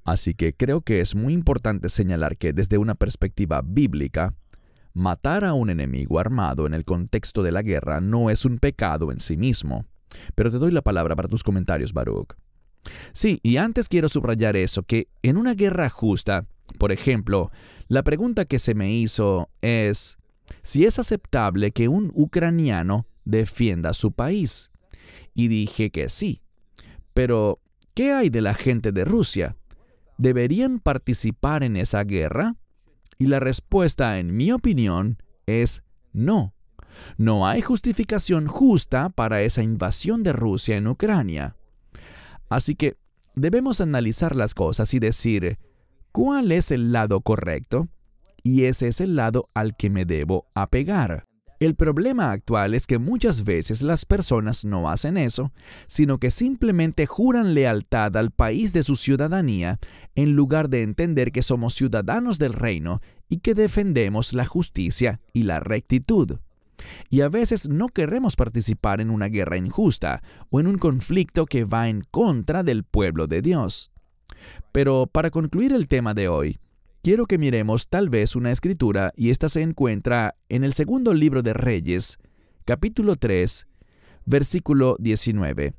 Así 0.04 0.34
que 0.34 0.54
creo 0.54 0.82
que 0.82 1.02
es 1.02 1.14
muy 1.14 1.34
importante 1.34 1.90
señalar 1.90 2.36
que 2.36 2.52
desde 2.52 2.80
una 2.80 2.96
perspectiva 2.96 3.62
bíblica, 3.64 4.34
Matar 4.96 5.46
a 5.46 5.54
un 5.54 5.70
enemigo 5.70 6.20
armado 6.20 6.66
en 6.66 6.74
el 6.74 6.84
contexto 6.84 7.44
de 7.44 7.52
la 7.52 7.62
guerra 7.62 8.02
no 8.02 8.32
es 8.32 8.44
un 8.44 8.58
pecado 8.58 9.12
en 9.12 9.20
sí 9.20 9.38
mismo. 9.38 9.86
Pero 10.34 10.50
te 10.50 10.58
doy 10.58 10.72
la 10.72 10.82
palabra 10.82 11.16
para 11.16 11.28
tus 11.28 11.44
comentarios, 11.44 11.94
Baruch. 11.94 12.34
Sí, 13.14 13.40
y 13.44 13.58
antes 13.58 13.88
quiero 13.88 14.10
subrayar 14.10 14.56
eso, 14.56 14.82
que 14.82 15.08
en 15.22 15.38
una 15.38 15.54
guerra 15.54 15.90
justa, 15.90 16.48
por 16.80 16.92
ejemplo, 16.92 17.52
la 17.88 18.02
pregunta 18.02 18.46
que 18.46 18.58
se 18.58 18.74
me 18.74 18.92
hizo 18.92 19.52
es 19.62 20.18
si 20.64 20.86
es 20.86 20.98
aceptable 20.98 21.72
que 21.72 21.88
un 21.88 22.12
ucraniano 22.16 23.06
defienda 23.26 23.94
su 23.94 24.14
país. 24.14 24.72
Y 25.36 25.48
dije 25.48 25.92
que 25.92 26.10
sí. 26.10 26.42
Pero, 27.14 27.62
¿qué 27.94 28.14
hay 28.14 28.30
de 28.30 28.42
la 28.42 28.56
gente 28.56 28.92
de 28.92 29.06
Rusia? 29.06 29.56
¿Deberían 30.18 30.80
participar 30.80 31.64
en 31.64 31.76
esa 31.76 32.04
guerra? 32.04 32.56
Y 33.18 33.28
la 33.28 33.40
respuesta, 33.40 34.18
en 34.18 34.36
mi 34.36 34.52
opinión, 34.52 35.22
es 35.46 35.84
no. 36.14 36.56
No 37.18 37.48
hay 37.48 37.62
justificación 37.62 38.48
justa 38.48 39.10
para 39.10 39.42
esa 39.42 39.62
invasión 39.62 40.24
de 40.24 40.34
Rusia 40.34 40.78
en 40.78 40.88
Ucrania. 40.88 41.56
Así 42.50 42.76
que 42.76 42.98
debemos 43.36 43.82
analizar 43.82 44.36
las 44.36 44.54
cosas 44.54 44.94
y 44.94 45.00
decir, 45.00 45.58
¿cuál 46.12 46.52
es 46.52 46.72
el 46.72 46.92
lado 46.92 47.22
correcto? 47.22 47.88
Y 48.44 48.64
ese 48.64 48.88
es 48.88 49.02
el 49.02 49.16
lado 49.16 49.50
al 49.54 49.76
que 49.76 49.90
me 49.90 50.06
debo 50.06 50.48
apegar. 50.54 51.26
El 51.60 51.76
problema 51.76 52.32
actual 52.32 52.74
es 52.74 52.88
que 52.88 53.00
muchas 53.00 53.44
veces 53.44 53.82
las 53.82 54.06
personas 54.06 54.64
no 54.64 54.90
hacen 54.90 55.18
eso, 55.18 55.52
sino 55.88 56.18
que 56.18 56.32
simplemente 56.32 57.06
juran 57.06 57.54
lealtad 57.54 58.16
al 58.16 58.32
país 58.32 58.72
de 58.72 58.82
su 58.82 58.96
ciudadanía 58.96 59.78
en 60.16 60.38
lugar 60.38 60.70
de 60.70 60.84
entender 60.84 61.34
que 61.34 61.42
somos 61.42 61.74
ciudadanos 61.74 62.40
del 62.40 62.54
reino 62.54 63.02
y 63.28 63.40
que 63.40 63.56
defendemos 63.56 64.32
la 64.32 64.46
justicia 64.46 65.20
y 65.34 65.44
la 65.44 65.60
rectitud. 65.60 66.40
Y 67.10 67.22
a 67.22 67.30
veces 67.30 67.68
no 67.68 67.90
queremos 67.90 68.38
participar 68.38 69.02
en 69.02 69.10
una 69.10 69.28
guerra 69.28 69.58
injusta 69.58 70.24
o 70.50 70.62
en 70.62 70.68
un 70.68 70.78
conflicto 70.78 71.46
que 71.46 71.66
va 71.66 71.90
en 71.90 72.06
contra 72.10 72.64
del 72.64 72.86
pueblo 72.86 73.28
de 73.28 73.42
Dios. 73.42 73.92
Pero 74.72 75.08
para 75.08 75.30
concluir 75.30 75.74
el 75.74 75.88
tema 75.88 76.14
de 76.14 76.28
hoy, 76.28 76.60
quiero 77.02 77.26
que 77.26 77.38
miremos 77.38 77.88
tal 77.88 78.10
vez 78.10 78.36
una 78.36 78.52
escritura 78.52 79.12
y 79.16 79.30
esta 79.32 79.50
se 79.50 79.62
encuentra 79.62 80.36
en 80.50 80.64
el 80.64 80.74
segundo 80.74 81.14
libro 81.14 81.42
de 81.42 81.54
Reyes, 81.54 82.18
capítulo 82.66 83.16
3, 83.16 83.68
versículo 84.26 84.96
19. 85.00 85.74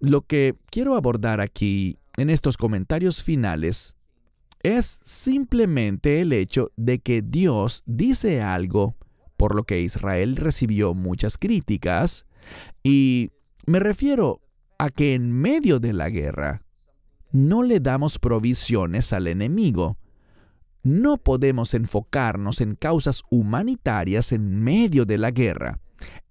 Lo 0.00 0.22
que 0.22 0.56
quiero 0.70 0.96
abordar 0.96 1.40
aquí 1.40 1.98
en 2.16 2.30
estos 2.30 2.56
comentarios 2.56 3.22
finales 3.22 3.94
es 4.62 5.00
simplemente 5.04 6.20
el 6.20 6.32
hecho 6.32 6.70
de 6.76 6.98
que 6.98 7.22
Dios 7.22 7.82
dice 7.86 8.42
algo 8.42 8.96
por 9.36 9.54
lo 9.54 9.64
que 9.64 9.80
Israel 9.80 10.36
recibió 10.36 10.92
muchas 10.92 11.38
críticas 11.38 12.26
y 12.82 13.30
me 13.66 13.80
refiero 13.80 14.42
a 14.78 14.90
que 14.90 15.14
en 15.14 15.32
medio 15.32 15.80
de 15.80 15.94
la 15.94 16.10
guerra 16.10 16.62
no 17.32 17.62
le 17.62 17.80
damos 17.80 18.18
provisiones 18.18 19.12
al 19.12 19.26
enemigo, 19.26 19.96
no 20.82 21.18
podemos 21.18 21.74
enfocarnos 21.74 22.60
en 22.60 22.74
causas 22.74 23.22
humanitarias 23.30 24.32
en 24.32 24.62
medio 24.62 25.04
de 25.04 25.18
la 25.18 25.30
guerra. 25.30 25.78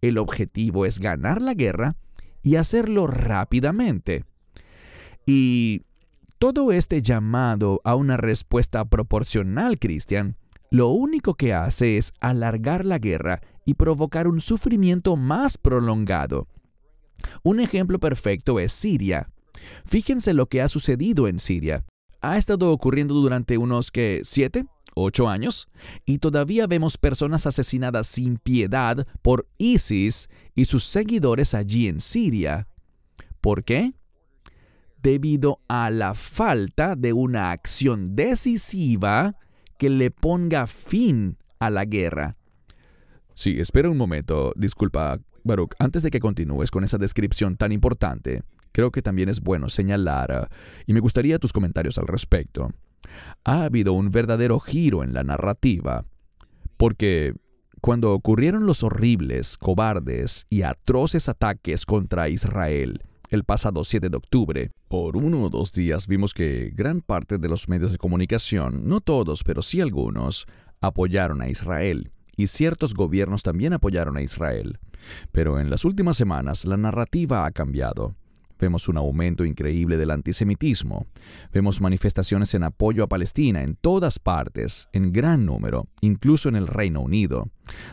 El 0.01 0.17
objetivo 0.17 0.85
es 0.85 0.99
ganar 0.99 1.41
la 1.41 1.53
guerra 1.53 1.95
y 2.41 2.55
hacerlo 2.55 3.05
rápidamente. 3.05 4.25
Y 5.25 5.83
todo 6.39 6.71
este 6.71 7.01
llamado 7.01 7.81
a 7.83 7.95
una 7.95 8.17
respuesta 8.17 8.85
proporcional, 8.85 9.77
Cristian, 9.77 10.37
lo 10.71 10.89
único 10.89 11.35
que 11.35 11.53
hace 11.53 11.97
es 11.97 12.13
alargar 12.19 12.85
la 12.85 12.97
guerra 12.97 13.41
y 13.65 13.75
provocar 13.75 14.27
un 14.27 14.39
sufrimiento 14.39 15.15
más 15.15 15.57
prolongado. 15.57 16.47
Un 17.43 17.59
ejemplo 17.59 17.99
perfecto 17.99 18.59
es 18.59 18.71
Siria. 18.71 19.29
Fíjense 19.85 20.33
lo 20.33 20.47
que 20.47 20.61
ha 20.61 20.67
sucedido 20.67 21.27
en 21.27 21.39
Siria 21.39 21.83
ha 22.21 22.37
estado 22.37 22.71
ocurriendo 22.71 23.13
durante 23.13 23.57
unos 23.57 23.91
que 23.91 24.21
siete, 24.23 24.65
ocho 24.95 25.29
años, 25.29 25.69
y 26.05 26.19
todavía 26.19 26.67
vemos 26.67 26.97
personas 26.97 27.45
asesinadas 27.45 28.07
sin 28.07 28.37
piedad 28.37 29.07
por 29.21 29.47
ISIS 29.57 30.29
y 30.55 30.65
sus 30.65 30.83
seguidores 30.83 31.53
allí 31.53 31.87
en 31.87 31.99
Siria. 31.99 32.67
¿Por 33.41 33.63
qué? 33.63 33.93
Debido 35.01 35.61
a 35.69 35.89
la 35.89 36.13
falta 36.13 36.95
de 36.95 37.13
una 37.13 37.51
acción 37.51 38.15
decisiva 38.15 39.37
que 39.77 39.89
le 39.89 40.11
ponga 40.11 40.67
fin 40.67 41.37
a 41.59 41.69
la 41.69 41.85
guerra. 41.85 42.35
Sí, 43.33 43.57
espera 43.59 43.89
un 43.89 43.97
momento, 43.97 44.51
disculpa, 44.57 45.21
Baruch, 45.45 45.73
antes 45.79 46.03
de 46.03 46.11
que 46.11 46.19
continúes 46.19 46.69
con 46.69 46.83
esa 46.83 46.97
descripción 46.97 47.55
tan 47.55 47.71
importante, 47.71 48.43
creo 48.71 48.91
que 48.91 49.01
también 49.01 49.29
es 49.29 49.41
bueno 49.41 49.69
señalar, 49.69 50.31
ah, 50.31 50.49
y 50.85 50.93
me 50.93 50.99
gustaría 50.99 51.39
tus 51.39 51.53
comentarios 51.53 51.97
al 51.97 52.07
respecto, 52.07 52.71
ha 53.43 53.63
habido 53.63 53.93
un 53.93 54.11
verdadero 54.11 54.59
giro 54.59 55.03
en 55.03 55.13
la 55.13 55.23
narrativa, 55.23 56.05
porque 56.77 57.33
cuando 57.81 58.13
ocurrieron 58.13 58.65
los 58.65 58.83
horribles, 58.83 59.57
cobardes 59.57 60.45
y 60.49 60.63
atroces 60.63 61.29
ataques 61.29 61.85
contra 61.85 62.29
Israel 62.29 63.01
el 63.29 63.43
pasado 63.43 63.83
7 63.83 64.09
de 64.09 64.17
octubre, 64.17 64.71
por 64.87 65.15
uno 65.15 65.43
o 65.43 65.49
dos 65.49 65.71
días 65.71 66.07
vimos 66.07 66.33
que 66.33 66.71
gran 66.73 67.01
parte 67.01 67.37
de 67.37 67.47
los 67.47 67.69
medios 67.69 67.91
de 67.91 67.99
comunicación, 67.99 68.89
no 68.89 69.01
todos, 69.01 69.43
pero 69.43 69.61
sí 69.61 69.81
algunos, 69.81 70.47
apoyaron 70.81 71.41
a 71.41 71.49
Israel, 71.49 72.11
y 72.35 72.47
ciertos 72.47 72.95
gobiernos 72.95 73.43
también 73.43 73.73
apoyaron 73.73 74.17
a 74.17 74.23
Israel. 74.23 74.79
Pero 75.31 75.59
en 75.59 75.69
las 75.69 75.85
últimas 75.85 76.17
semanas 76.17 76.65
la 76.65 76.77
narrativa 76.77 77.45
ha 77.45 77.51
cambiado 77.51 78.15
Vemos 78.59 78.89
un 78.89 78.97
aumento 78.97 79.45
increíble 79.45 79.97
del 79.97 80.11
antisemitismo. 80.11 81.07
Vemos 81.53 81.79
manifestaciones 81.79 82.53
en 82.53 82.63
apoyo 82.63 83.03
a 83.03 83.07
Palestina 83.07 83.63
en 83.63 83.75
todas 83.75 84.19
partes, 84.19 84.89
en 84.91 85.13
gran 85.13 85.45
número, 85.45 85.87
incluso 86.01 86.49
en 86.49 86.57
el 86.57 86.67
Reino 86.67 87.01
Unido. 87.01 87.49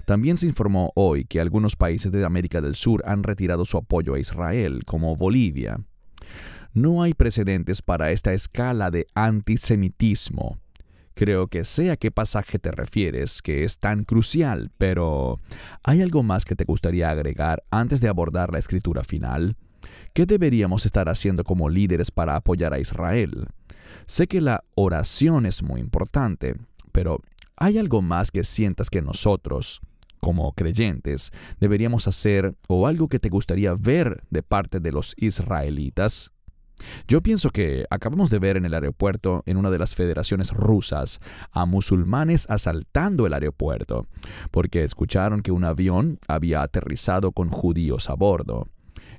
También 0.07 0.37
se 0.37 0.46
informó 0.46 0.92
hoy 0.96 1.24
que 1.24 1.40
algunos 1.40 1.76
países 1.76 2.11
de 2.11 2.24
América 2.24 2.61
del 2.61 2.74
Sur 2.74 3.02
han 3.07 3.22
retirado 3.22 3.64
su 3.64 3.76
apoyo 3.76 4.14
a 4.14 4.18
Israel, 4.18 4.83
como 4.85 5.14
Bolivia. 5.14 5.79
No 6.74 7.02
hay 7.02 7.14
precedentes 7.14 7.81
para 7.81 8.11
esta 8.11 8.33
escala 8.33 8.90
de 8.90 9.07
antisemitismo. 9.14 10.59
Creo 11.14 11.46
que 11.46 11.64
sé 11.64 11.90
a 11.90 11.96
qué 11.96 12.11
pasaje 12.11 12.59
te 12.59 12.70
refieres, 12.72 13.40
que 13.40 13.64
es 13.64 13.79
tan 13.79 14.05
crucial, 14.05 14.70
pero 14.76 15.40
¿hay 15.83 16.02
algo 16.02 16.22
más 16.22 16.44
que 16.44 16.57
te 16.57 16.64
gustaría 16.64 17.09
agregar 17.09 17.62
antes 17.70 18.02
de 18.02 18.09
abordar 18.09 18.52
la 18.52 18.59
escritura 18.59 19.02
final? 19.02 19.57
¿Qué 20.16 20.24
deberíamos 20.24 20.87
estar 20.87 21.11
haciendo 21.11 21.44
como 21.44 21.68
líderes 21.68 22.11
para 22.11 22.37
apoyar 22.37 22.72
a 22.72 22.79
Israel? 22.79 23.48
Sé 24.07 24.26
que 24.26 24.40
la 24.40 24.64
oración 24.74 25.44
es 25.44 25.62
muy 25.62 25.79
importante, 25.79 26.57
pero 26.90 27.20
¿hay 27.55 27.76
algo 27.76 28.00
más 28.00 28.31
que 28.31 28.42
sientas 28.42 28.88
que 28.88 29.02
nosotros, 29.02 29.83
como 30.22 30.52
creyentes, 30.52 31.33
deberíamos 31.61 32.09
hacer 32.09 32.57
o 32.66 32.87
algo 32.87 33.09
que 33.09 33.18
te 33.18 33.29
gustaría 33.29 33.74
ver 33.74 34.24
de 34.31 34.42
parte 34.42 34.81
de 34.81 34.90
los 34.90 35.14
israelitas? 35.18 36.33
Yo 37.07 37.22
pienso 37.22 37.50
que 37.50 37.85
acabamos 37.90 38.31
de 38.31 38.38
ver 38.38 38.57
en 38.57 38.64
el 38.64 38.72
aeropuerto, 38.72 39.42
en 39.44 39.59
una 39.59 39.70
de 39.70 39.79
las 39.79 39.94
federaciones 39.94 40.50
rusas, 40.50 41.20
a 41.52 41.66
musulmanes 41.66 42.48
asaltando 42.48 43.26
el 43.26 43.35
aeropuerto, 43.35 44.07
porque 44.50 44.83
escucharon 44.83 45.42
que 45.42 45.52
un 45.52 45.64
avión 45.64 46.18
había 46.26 46.62
aterrizado 46.62 47.33
con 47.33 47.50
judíos 47.50 48.09
a 48.09 48.14
bordo. 48.14 48.70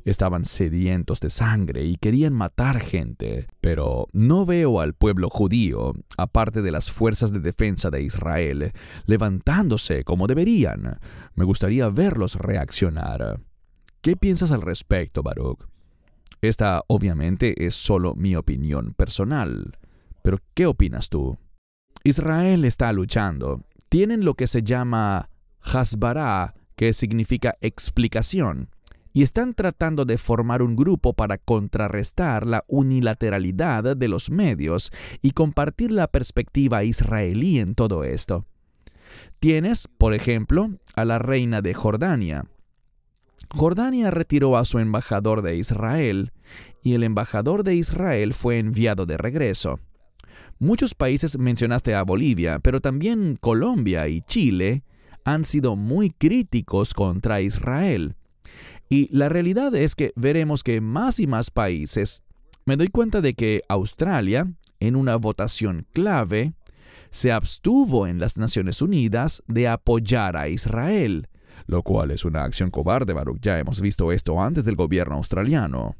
Estaban 0.06 0.46
sedientos 0.46 1.20
de 1.20 1.30
sangre 1.30 1.84
y 1.84 1.96
querían 1.96 2.34
matar 2.34 2.80
gente, 2.80 3.48
pero 3.62 4.08
no 4.14 4.46
veo 4.46 4.80
al 4.80 4.94
pueblo 4.94 5.30
judío, 5.30 5.94
aparte 6.18 6.62
de 6.62 6.72
las 6.72 6.92
fuerzas 6.92 7.32
de 7.32 7.40
defensa 7.40 7.90
de 7.90 8.02
Israel, 8.02 8.72
levantándose 9.06 10.04
como 10.04 10.28
deberían. 10.28 11.00
Me 11.36 11.46
gustaría 11.46 11.90
verlos 11.90 12.36
reaccionar. 12.36 13.42
¿Qué 14.02 14.16
piensas 14.16 14.52
al 14.52 14.62
respecto, 14.62 15.24
Baruch? 15.24 15.68
Esta 16.42 16.84
obviamente 16.88 17.66
es 17.66 17.76
solo 17.76 18.16
mi 18.16 18.36
opinión 18.36 18.94
personal. 18.94 19.78
Pero 20.22 20.40
¿qué 20.54 20.66
opinas 20.66 21.10
tú? 21.10 21.38
Israel 22.04 22.64
está 22.66 22.92
luchando. 22.94 23.66
Tienen 23.90 24.24
lo 24.24 24.36
que 24.36 24.48
se 24.48 24.64
llama 24.64 25.30
Hasbara, 25.62 26.54
que 26.76 26.94
significa 26.94 27.58
explicación 27.62 28.70
y 29.18 29.24
están 29.24 29.56
tratando 29.56 30.06
de 30.06 30.20
formar 30.20 30.62
un 30.62 30.76
grupo 30.76 31.14
para 31.14 31.40
contrarrestar 31.40 32.46
la 32.46 32.64
unilateralidad 32.68 33.98
de 33.98 34.08
los 34.08 34.30
medios 34.30 34.92
y 35.24 35.32
compartir 35.32 35.92
la 35.92 36.06
perspectiva 36.06 36.84
israelí 36.84 37.58
en 37.58 37.74
todo 37.74 38.04
esto. 38.04 38.46
Tienes, 39.40 39.88
por 39.88 40.14
ejemplo, 40.14 40.70
a 40.96 41.04
la 41.04 41.18
reina 41.18 41.64
de 41.64 41.74
Jordania. 41.74 42.46
Jordania 43.50 44.12
retiró 44.12 44.56
a 44.56 44.66
su 44.66 44.78
embajador 44.78 45.42
de 45.42 45.58
Israel 45.58 46.32
y 46.84 46.94
el 46.94 47.02
embajador 47.02 47.64
de 47.64 47.74
Israel 47.74 48.36
fue 48.36 48.60
enviado 48.60 49.08
de 49.08 49.18
regreso. 49.18 49.80
Muchos 50.60 50.94
países 50.94 51.40
mencionaste 51.40 51.96
a 51.96 52.04
Bolivia, 52.04 52.60
pero 52.60 52.82
también 52.82 53.36
Colombia 53.42 54.08
y 54.10 54.22
Chile 54.22 54.84
han 55.26 55.44
sido 55.44 55.76
muy 55.76 56.12
críticos 56.12 56.94
contra 56.94 57.42
Israel. 57.42 58.14
Y 58.90 59.10
la 59.16 59.30
realidad 59.30 59.76
es 59.76 59.96
que 59.96 60.14
veremos 60.16 60.64
que 60.64 60.82
más 60.82 61.20
y 61.20 61.28
más 61.28 61.52
países, 61.52 62.24
me 62.66 62.78
doy 62.78 62.88
cuenta 62.88 63.22
de 63.22 63.34
que 63.34 63.64
Australia, 63.68 64.52
en 64.80 64.96
una 64.96 65.16
votación 65.16 65.86
clave, 65.94 66.54
se 67.10 67.32
abstuvo 67.32 68.08
en 68.08 68.20
las 68.20 68.38
Naciones 68.38 68.82
Unidas 68.82 69.44
de 69.48 69.68
apoyar 69.68 70.38
a 70.38 70.50
Israel, 70.50 71.28
lo 71.66 71.82
cual 71.84 72.12
es 72.12 72.26
una 72.26 72.44
acción 72.44 72.72
cobarde, 72.72 73.14
Baruch. 73.14 73.40
Ya 73.42 73.60
hemos 73.60 73.82
visto 73.82 74.12
esto 74.12 74.42
antes 74.42 74.66
del 74.66 74.76
gobierno 74.76 75.16
australiano. 75.16 75.96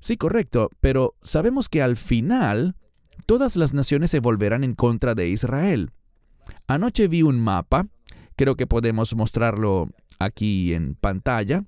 Sí, 0.00 0.16
correcto, 0.16 0.70
pero 0.80 1.14
sabemos 1.22 1.68
que 1.68 1.82
al 1.82 1.96
final 1.96 2.76
todas 3.26 3.56
las 3.56 3.74
naciones 3.74 4.10
se 4.10 4.20
volverán 4.20 4.64
en 4.64 4.74
contra 4.74 5.14
de 5.14 5.28
Israel. 5.28 5.90
Anoche 6.66 7.06
vi 7.06 7.22
un 7.22 7.38
mapa, 7.38 7.86
creo 8.36 8.56
que 8.56 8.66
podemos 8.66 9.14
mostrarlo 9.14 9.88
aquí 10.18 10.74
en 10.74 10.94
pantalla, 10.94 11.64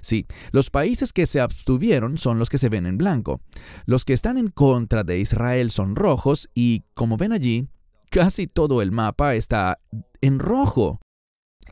Sí, 0.00 0.26
los 0.52 0.70
países 0.70 1.12
que 1.12 1.26
se 1.26 1.40
abstuvieron 1.40 2.18
son 2.18 2.38
los 2.38 2.48
que 2.48 2.58
se 2.58 2.68
ven 2.68 2.86
en 2.86 2.98
blanco. 2.98 3.40
Los 3.86 4.04
que 4.04 4.12
están 4.12 4.38
en 4.38 4.48
contra 4.48 5.04
de 5.04 5.18
Israel 5.18 5.70
son 5.70 5.96
rojos 5.96 6.48
y, 6.54 6.84
como 6.94 7.16
ven 7.16 7.32
allí, 7.32 7.68
casi 8.10 8.46
todo 8.46 8.82
el 8.82 8.92
mapa 8.92 9.34
está 9.34 9.78
en 10.20 10.38
rojo. 10.38 11.00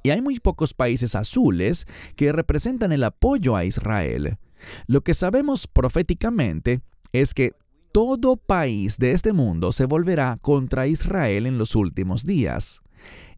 Y 0.03 0.11
hay 0.11 0.23
muy 0.23 0.39
pocos 0.41 0.75
países 0.75 1.15
azules 1.15 1.87
que 2.17 2.33
representan 2.33 2.93
el 2.93 3.05
apoyo 3.05 3.57
a 3.57 3.65
Israel. 3.65 4.39
Lo 4.87 5.03
que 5.03 5.15
sabemos 5.15 5.67
proféticamente 5.67 6.81
es 7.13 7.35
que 7.35 7.53
todo 7.93 8.37
país 8.37 8.99
de 8.99 9.13
este 9.13 9.33
mundo 9.33 9.73
se 9.73 9.87
volverá 9.87 10.39
contra 10.41 10.87
Israel 10.87 11.47
en 11.47 11.59
los 11.59 11.75
últimos 11.75 12.25
días. 12.25 12.81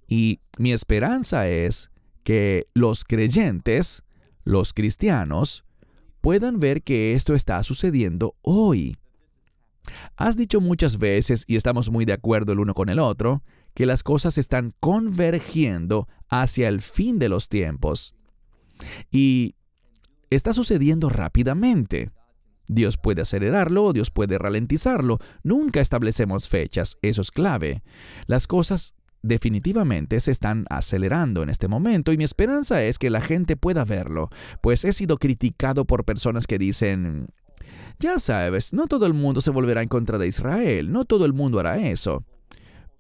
Y 0.09 0.41
mi 0.59 0.73
esperanza 0.73 1.49
es 1.49 1.91
que 2.25 2.67
los 2.75 3.05
creyentes 3.05 4.03
los 4.45 4.73
cristianos 4.73 5.65
puedan 6.21 6.61
ver 6.61 6.83
que 6.83 7.13
esto 7.13 7.35
está 7.35 7.63
sucediendo 7.63 8.37
hoy. 8.43 8.97
Has 10.17 10.37
dicho 10.37 10.61
muchas 10.61 10.99
veces, 10.99 11.45
y 11.47 11.57
estamos 11.57 11.91
muy 11.91 12.05
de 12.05 12.13
acuerdo 12.13 12.53
el 12.53 12.61
uno 12.61 12.75
con 12.75 12.89
el 12.89 12.99
otro, 12.99 13.43
que 13.75 13.87
las 13.87 14.03
cosas 14.03 14.39
están 14.39 14.75
convergiendo 14.81 16.09
hacia 16.29 16.69
el 16.69 16.81
fin 16.81 17.19
de 17.19 17.29
los 17.29 17.49
tiempos. 17.49 18.15
Y 19.11 19.55
está 20.29 20.53
sucediendo 20.53 21.09
rápidamente. 21.09 22.11
Dios 22.67 22.99
puede 22.99 23.23
acelerarlo 23.23 23.93
Dios 23.93 24.11
puede 24.11 24.39
ralentizarlo. 24.39 25.19
Nunca 25.43 25.81
establecemos 25.81 26.49
fechas, 26.49 26.99
eso 27.03 27.21
es 27.23 27.31
clave. 27.31 27.83
Las 28.27 28.47
cosas 28.47 28.95
definitivamente 29.23 30.21
se 30.21 30.31
están 30.31 30.67
acelerando 30.71 31.43
en 31.43 31.51
este 31.51 31.69
momento 31.69 32.13
y 32.13 32.17
mi 32.17 32.25
esperanza 32.25 32.83
es 32.83 32.99
que 32.99 33.11
la 33.11 33.21
gente 33.21 33.57
pueda 33.57 33.85
verlo, 33.85 34.31
pues 34.63 34.85
he 34.85 34.93
sido 34.93 35.19
criticado 35.19 35.85
por 35.85 36.05
personas 36.05 36.47
que 36.47 36.59
dicen, 36.59 37.29
ya 37.99 38.19
sabes, 38.19 38.73
no 38.73 38.87
todo 38.87 39.07
el 39.07 39.15
mundo 39.15 39.41
se 39.41 39.51
volverá 39.51 39.83
en 39.83 39.89
contra 39.89 40.19
de 40.19 40.27
Israel, 40.27 40.91
no 40.93 41.05
todo 41.05 41.25
el 41.25 41.33
mundo 41.33 41.61
hará 41.61 41.79
eso. 41.79 42.25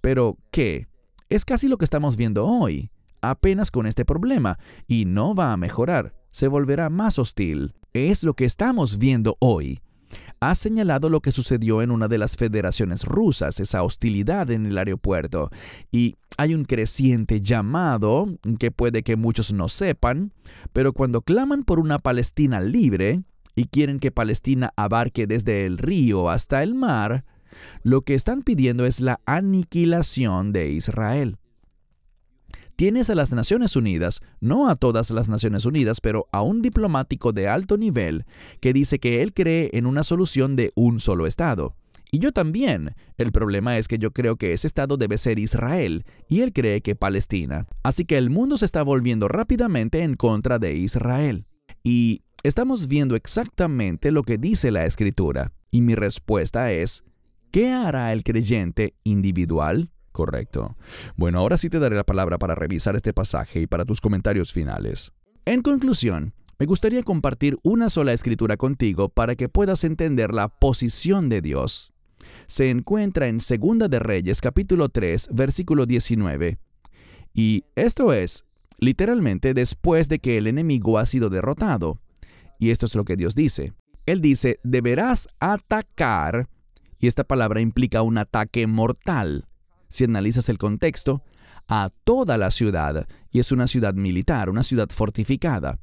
Pero, 0.00 0.38
¿qué? 0.50 0.88
Es 1.28 1.44
casi 1.44 1.68
lo 1.68 1.78
que 1.78 1.85
estamos 1.85 2.16
viendo 2.16 2.46
hoy, 2.46 2.90
apenas 3.22 3.70
con 3.70 3.87
este 3.87 4.04
problema, 4.04 4.59
y 4.87 5.04
no 5.04 5.35
va 5.35 5.52
a 5.52 5.56
mejorar, 5.56 6.14
se 6.30 6.48
volverá 6.48 6.90
más 6.90 7.18
hostil. 7.18 7.74
Es 7.92 8.24
lo 8.24 8.35
que 8.35 8.44
estamos 8.44 8.98
viendo 8.98 9.37
hoy 9.40 9.80
ha 10.40 10.55
señalado 10.55 11.11
lo 11.11 11.20
que 11.20 11.33
sucedió 11.33 11.83
en 11.83 11.90
una 11.90 12.09
de 12.09 12.16
las 12.16 12.37
federaciones 12.37 13.05
rusas, 13.05 13.61
esa 13.61 13.83
hostilidad 13.83 14.50
en 14.50 14.64
el 14.64 14.79
aeropuerto, 14.79 15.50
y 15.92 16.16
hay 16.38 16.55
un 16.55 16.64
creciente 16.64 17.42
llamado 17.42 18.26
que 18.59 18.70
puede 18.70 19.03
que 19.03 19.16
muchos 19.16 19.53
no 19.53 19.68
sepan, 19.68 20.33
pero 20.72 20.94
cuando 20.94 21.20
claman 21.20 21.64
por 21.64 21.79
una 21.79 21.98
Palestina 21.98 22.61
libre 22.61 23.22
y 23.55 23.66
quieren 23.66 23.98
que 23.98 24.11
Palestina 24.11 24.72
abarque 24.76 25.26
desde 25.26 25.66
el 25.66 25.76
río 25.76 26.31
hasta 26.31 26.62
el 26.62 26.74
mar, 26.74 27.24
lo 27.83 28.03
que 28.03 28.14
están 28.14 28.42
pidiendo 28.42 28.87
es 28.87 29.00
la 29.00 29.20
aniquilación 29.26 30.53
de 30.53 30.70
Israel. 30.70 31.37
Tienes 32.81 33.11
a 33.11 33.14
las 33.14 33.31
Naciones 33.31 33.77
Unidas, 33.77 34.23
no 34.40 34.71
a 34.71 34.75
todas 34.75 35.11
las 35.11 35.29
Naciones 35.29 35.66
Unidas, 35.66 36.01
pero 36.01 36.29
a 36.33 36.40
un 36.40 36.62
diplomático 36.62 37.31
de 37.31 37.47
alto 37.47 37.77
nivel 37.77 38.25
que 38.59 38.73
dice 38.73 38.99
que 38.99 39.21
él 39.21 39.35
cree 39.35 39.69
en 39.75 39.85
una 39.85 40.03
solución 40.03 40.57
de 40.57 40.73
un 40.75 40.99
solo 40.99 41.27
Estado. 41.27 41.75
Y 42.11 42.21
yo 42.21 42.33
también. 42.33 42.95
El 43.19 43.33
problema 43.33 43.77
es 43.77 43.87
que 43.87 43.99
yo 43.99 44.12
creo 44.12 44.37
que 44.37 44.55
ese 44.55 44.66
Estado 44.66 44.97
debe 44.97 45.19
ser 45.19 45.38
Israel 45.38 46.07
y 46.27 46.40
él 46.40 46.55
cree 46.55 46.81
que 46.81 46.97
Palestina. 46.97 47.66
Así 47.83 48.07
que 48.07 48.16
el 48.16 48.31
mundo 48.31 48.57
se 48.57 48.64
está 48.64 48.83
volviendo 48.83 49.29
rápidamente 49.29 50.03
en 50.03 50.14
contra 50.14 50.59
de 50.59 50.73
Israel. 50.73 51.45
Y 51.83 52.23
estamos 52.43 52.88
viendo 52.88 53.14
exactamente 53.14 54.11
lo 54.11 54.23
que 54.23 54.38
dice 54.38 54.71
la 54.71 54.87
Escritura. 54.87 55.53
Y 55.71 55.83
mi 55.83 55.97
respuesta 55.97 56.73
es, 56.73 57.05
¿qué 57.51 57.73
hará 57.73 58.14
el 58.14 58.25
creyente 58.25 58.95
individual? 59.05 59.90
Correcto. 60.20 60.76
Bueno, 61.16 61.38
ahora 61.38 61.56
sí 61.56 61.70
te 61.70 61.78
daré 61.78 61.96
la 61.96 62.04
palabra 62.04 62.37
para 62.37 62.54
revisar 62.54 62.94
este 62.94 63.14
pasaje 63.14 63.62
y 63.62 63.66
para 63.66 63.87
tus 63.87 64.02
comentarios 64.02 64.52
finales. 64.52 65.14
En 65.46 65.62
conclusión, 65.62 66.35
me 66.59 66.66
gustaría 66.66 67.02
compartir 67.02 67.56
una 67.62 67.88
sola 67.88 68.12
escritura 68.12 68.59
contigo 68.59 69.09
para 69.09 69.35
que 69.35 69.48
puedas 69.48 69.83
entender 69.83 70.35
la 70.35 70.48
posición 70.48 71.30
de 71.30 71.40
Dios. 71.40 71.94
Se 72.48 72.68
encuentra 72.68 73.28
en 73.28 73.40
Segunda 73.40 73.88
de 73.88 73.98
Reyes 73.98 74.42
capítulo 74.42 74.90
3, 74.90 75.30
versículo 75.33 75.87
19. 75.87 76.59
Y 77.33 77.64
esto 77.74 78.12
es, 78.12 78.44
literalmente, 78.76 79.54
después 79.54 80.11
de 80.11 80.18
que 80.18 80.37
el 80.37 80.48
enemigo 80.48 80.98
ha 80.98 81.06
sido 81.06 81.30
derrotado. 81.30 81.98
Y 82.59 82.72
esto 82.72 82.85
es 82.85 82.94
lo 82.94 83.06
que 83.06 83.16
Dios 83.16 83.35
dice. 83.35 83.72
Él 84.04 84.20
dice, 84.20 84.61
deberás 84.64 85.28
atacar, 85.40 86.46
y 86.98 87.06
esta 87.06 87.24
palabra 87.24 87.62
implica 87.62 88.02
un 88.02 88.18
ataque 88.18 88.66
mortal. 88.66 89.46
Si 89.90 90.05
analizas 90.05 90.48
el 90.48 90.59
contexto, 90.59 91.22
a 91.68 91.90
toda 92.05 92.37
la 92.38 92.50
ciudad, 92.50 93.07
y 93.31 93.38
es 93.38 93.53
una 93.53 93.66
ciudad 93.66 93.94
militar, 93.94 94.50
una 94.50 94.62
ciudad 94.62 94.88
fortificada, 94.90 95.79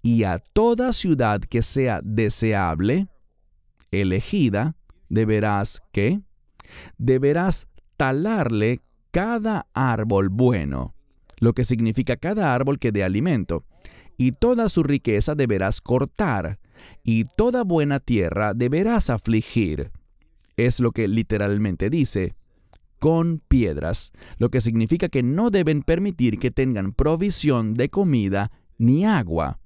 y 0.00 0.24
a 0.24 0.38
toda 0.38 0.92
ciudad 0.92 1.40
que 1.40 1.62
sea 1.62 2.00
deseable, 2.02 3.08
elegida, 3.90 4.74
deberás, 5.08 5.80
¿qué? 5.92 6.20
Deberás 6.98 7.68
talarle 7.96 8.80
cada 9.10 9.66
árbol 9.74 10.28
bueno, 10.28 10.94
lo 11.38 11.52
que 11.52 11.64
significa 11.64 12.16
cada 12.16 12.54
árbol 12.54 12.78
que 12.78 12.92
dé 12.92 13.04
alimento, 13.04 13.64
y 14.16 14.32
toda 14.32 14.68
su 14.68 14.82
riqueza 14.82 15.34
deberás 15.34 15.80
cortar, 15.80 16.58
y 17.04 17.26
toda 17.36 17.62
buena 17.62 18.00
tierra 18.00 18.54
deberás 18.54 19.10
afligir. 19.10 19.92
Es 20.56 20.80
lo 20.80 20.92
que 20.92 21.08
literalmente 21.08 21.90
dice, 21.90 22.34
con 23.02 23.42
piedras, 23.48 24.12
lo 24.38 24.48
que 24.50 24.60
significa 24.60 25.08
que 25.08 25.24
no 25.24 25.50
deben 25.50 25.82
permitir 25.82 26.38
que 26.38 26.52
tengan 26.52 26.92
provisión 26.92 27.74
de 27.74 27.88
comida 27.88 28.52
ni 28.78 29.04
agua. 29.04 29.58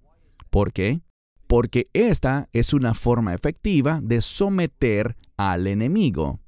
¿Por 0.49 0.73
qué? 0.73 1.03
Porque 1.47 1.85
esta 1.93 2.49
es 2.55 2.73
una 2.73 2.95
forma 2.95 3.35
efectiva 3.35 4.01
de 4.03 4.23
someter 4.23 5.19
al 5.37 5.67
enemigo. 5.67 6.41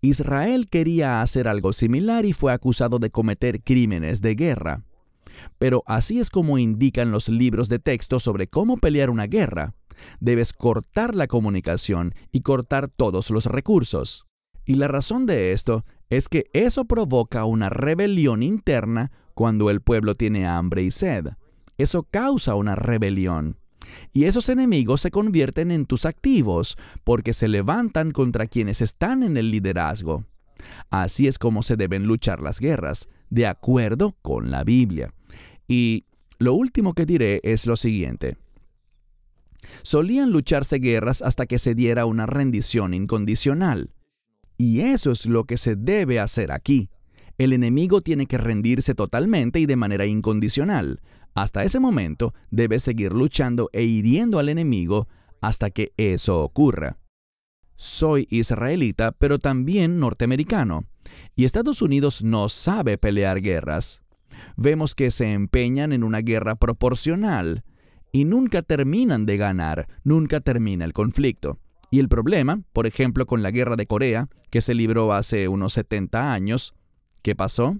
Israel 0.00 0.66
quería 0.70 1.20
hacer 1.20 1.46
algo 1.46 1.74
similar 1.74 2.24
y 2.24 2.32
fue 2.32 2.54
acusado 2.54 2.98
de 2.98 3.10
cometer 3.10 3.62
crímenes 3.62 4.22
de 4.22 4.34
guerra. 4.34 4.84
Pero 5.58 5.82
así 5.84 6.20
es 6.20 6.30
como 6.30 6.56
indican 6.56 7.10
los 7.10 7.28
libros 7.28 7.68
de 7.68 7.80
texto 7.80 8.18
sobre 8.18 8.46
cómo 8.46 8.78
pelear 8.78 9.10
una 9.10 9.26
guerra. 9.26 9.74
Debes 10.20 10.54
cortar 10.54 11.14
la 11.14 11.26
comunicación 11.26 12.14
y 12.32 12.40
cortar 12.40 12.88
todos 12.88 13.28
los 13.28 13.44
recursos. 13.44 14.24
Y 14.72 14.76
la 14.76 14.88
razón 14.88 15.26
de 15.26 15.52
esto 15.52 15.84
es 16.08 16.30
que 16.30 16.46
eso 16.54 16.86
provoca 16.86 17.44
una 17.44 17.68
rebelión 17.68 18.42
interna 18.42 19.12
cuando 19.34 19.68
el 19.68 19.82
pueblo 19.82 20.14
tiene 20.14 20.46
hambre 20.46 20.82
y 20.82 20.90
sed. 20.90 21.26
Eso 21.76 22.04
causa 22.04 22.54
una 22.54 22.74
rebelión. 22.74 23.58
Y 24.14 24.24
esos 24.24 24.48
enemigos 24.48 25.02
se 25.02 25.10
convierten 25.10 25.72
en 25.72 25.84
tus 25.84 26.06
activos 26.06 26.78
porque 27.04 27.34
se 27.34 27.48
levantan 27.48 28.12
contra 28.12 28.46
quienes 28.46 28.80
están 28.80 29.22
en 29.22 29.36
el 29.36 29.50
liderazgo. 29.50 30.24
Así 30.88 31.26
es 31.26 31.38
como 31.38 31.62
se 31.62 31.76
deben 31.76 32.06
luchar 32.06 32.40
las 32.40 32.58
guerras, 32.58 33.10
de 33.28 33.46
acuerdo 33.46 34.16
con 34.22 34.50
la 34.50 34.64
Biblia. 34.64 35.12
Y 35.68 36.06
lo 36.38 36.54
último 36.54 36.94
que 36.94 37.04
diré 37.04 37.42
es 37.44 37.66
lo 37.66 37.76
siguiente. 37.76 38.38
Solían 39.82 40.30
lucharse 40.30 40.78
guerras 40.78 41.20
hasta 41.20 41.44
que 41.44 41.58
se 41.58 41.74
diera 41.74 42.06
una 42.06 42.24
rendición 42.24 42.94
incondicional. 42.94 43.90
Y 44.62 44.82
eso 44.82 45.10
es 45.10 45.26
lo 45.26 45.42
que 45.42 45.56
se 45.56 45.74
debe 45.74 46.20
hacer 46.20 46.52
aquí. 46.52 46.88
El 47.36 47.52
enemigo 47.52 48.00
tiene 48.00 48.26
que 48.26 48.38
rendirse 48.38 48.94
totalmente 48.94 49.58
y 49.58 49.66
de 49.66 49.74
manera 49.74 50.06
incondicional, 50.06 51.00
hasta 51.34 51.64
ese 51.64 51.80
momento 51.80 52.32
debes 52.52 52.84
seguir 52.84 53.12
luchando 53.12 53.70
e 53.72 53.82
hiriendo 53.82 54.38
al 54.38 54.48
enemigo 54.48 55.08
hasta 55.40 55.70
que 55.70 55.92
eso 55.96 56.44
ocurra. 56.44 56.96
Soy 57.74 58.28
israelita, 58.30 59.10
pero 59.10 59.40
también 59.40 59.98
norteamericano, 59.98 60.84
y 61.34 61.44
Estados 61.44 61.82
Unidos 61.82 62.22
no 62.22 62.48
sabe 62.48 62.98
pelear 62.98 63.40
guerras. 63.40 64.04
Vemos 64.56 64.94
que 64.94 65.10
se 65.10 65.32
empeñan 65.32 65.92
en 65.92 66.04
una 66.04 66.20
guerra 66.20 66.54
proporcional, 66.54 67.64
y 68.12 68.26
nunca 68.26 68.62
terminan 68.62 69.26
de 69.26 69.38
ganar, 69.38 69.88
nunca 70.04 70.38
termina 70.38 70.84
el 70.84 70.92
conflicto. 70.92 71.58
Y 71.92 71.98
el 71.98 72.08
problema, 72.08 72.62
por 72.72 72.86
ejemplo, 72.86 73.26
con 73.26 73.42
la 73.42 73.50
guerra 73.50 73.76
de 73.76 73.86
Corea, 73.86 74.30
que 74.48 74.62
se 74.62 74.72
libró 74.72 75.12
hace 75.12 75.46
unos 75.46 75.74
70 75.74 76.32
años, 76.32 76.74
¿qué 77.20 77.36
pasó? 77.36 77.76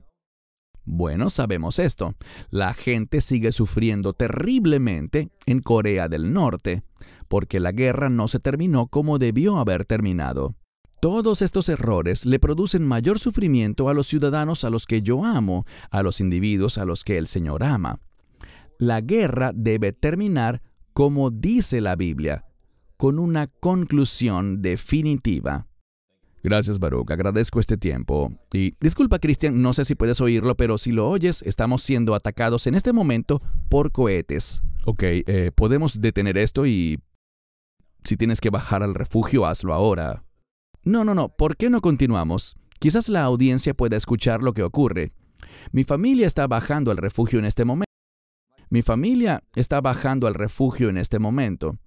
Bueno, 0.84 1.30
sabemos 1.30 1.78
esto. 1.78 2.14
La 2.50 2.74
gente 2.74 3.22
sigue 3.22 3.52
sufriendo 3.52 4.12
terriblemente 4.12 5.30
en 5.46 5.62
Corea 5.62 6.10
del 6.10 6.34
Norte, 6.34 6.82
porque 7.28 7.58
la 7.58 7.72
guerra 7.72 8.10
no 8.10 8.28
se 8.28 8.38
terminó 8.38 8.88
como 8.88 9.18
debió 9.18 9.56
haber 9.56 9.86
terminado. 9.86 10.56
Todos 11.00 11.40
estos 11.40 11.70
errores 11.70 12.26
le 12.26 12.38
producen 12.38 12.86
mayor 12.86 13.18
sufrimiento 13.18 13.88
a 13.88 13.94
los 13.94 14.08
ciudadanos 14.08 14.64
a 14.64 14.68
los 14.68 14.84
que 14.84 15.00
yo 15.00 15.24
amo, 15.24 15.64
a 15.90 16.02
los 16.02 16.20
individuos 16.20 16.76
a 16.76 16.84
los 16.84 17.02
que 17.02 17.16
el 17.16 17.26
Señor 17.26 17.64
ama. 17.64 17.98
La 18.78 19.00
guerra 19.00 19.52
debe 19.54 19.94
terminar 19.94 20.60
como 20.92 21.30
dice 21.30 21.80
la 21.80 21.96
Biblia, 21.96 22.44
con 23.02 23.18
una 23.18 23.48
conclusión 23.48 24.62
definitiva. 24.62 25.66
Gracias, 26.44 26.78
Baruch. 26.78 27.10
Agradezco 27.10 27.58
este 27.58 27.76
tiempo. 27.76 28.32
Y 28.52 28.76
disculpa, 28.80 29.18
Cristian, 29.18 29.60
no 29.60 29.72
sé 29.72 29.84
si 29.84 29.96
puedes 29.96 30.20
oírlo, 30.20 30.54
pero 30.54 30.78
si 30.78 30.92
lo 30.92 31.10
oyes, 31.10 31.42
estamos 31.42 31.82
siendo 31.82 32.14
atacados 32.14 32.68
en 32.68 32.76
este 32.76 32.92
momento 32.92 33.42
por 33.68 33.90
cohetes. 33.90 34.62
Ok, 34.84 35.02
eh, 35.02 35.50
podemos 35.52 36.00
detener 36.00 36.38
esto 36.38 36.64
y... 36.64 37.00
Si 38.04 38.16
tienes 38.16 38.40
que 38.40 38.50
bajar 38.50 38.84
al 38.84 38.94
refugio, 38.94 39.46
hazlo 39.46 39.74
ahora. 39.74 40.22
No, 40.84 41.02
no, 41.02 41.12
no, 41.12 41.28
¿por 41.28 41.56
qué 41.56 41.70
no 41.70 41.80
continuamos? 41.80 42.54
Quizás 42.78 43.08
la 43.08 43.24
audiencia 43.24 43.74
pueda 43.74 43.96
escuchar 43.96 44.44
lo 44.44 44.52
que 44.52 44.62
ocurre. 44.62 45.12
Mi 45.72 45.82
familia 45.82 46.28
está 46.28 46.46
bajando 46.46 46.92
al 46.92 46.98
refugio 46.98 47.40
en 47.40 47.46
este 47.46 47.64
momento. 47.64 47.90
Mi 48.70 48.82
familia 48.82 49.42
está 49.56 49.80
bajando 49.80 50.28
al 50.28 50.34
refugio 50.34 50.88
en 50.88 50.98
este 50.98 51.18
momento. 51.18 51.78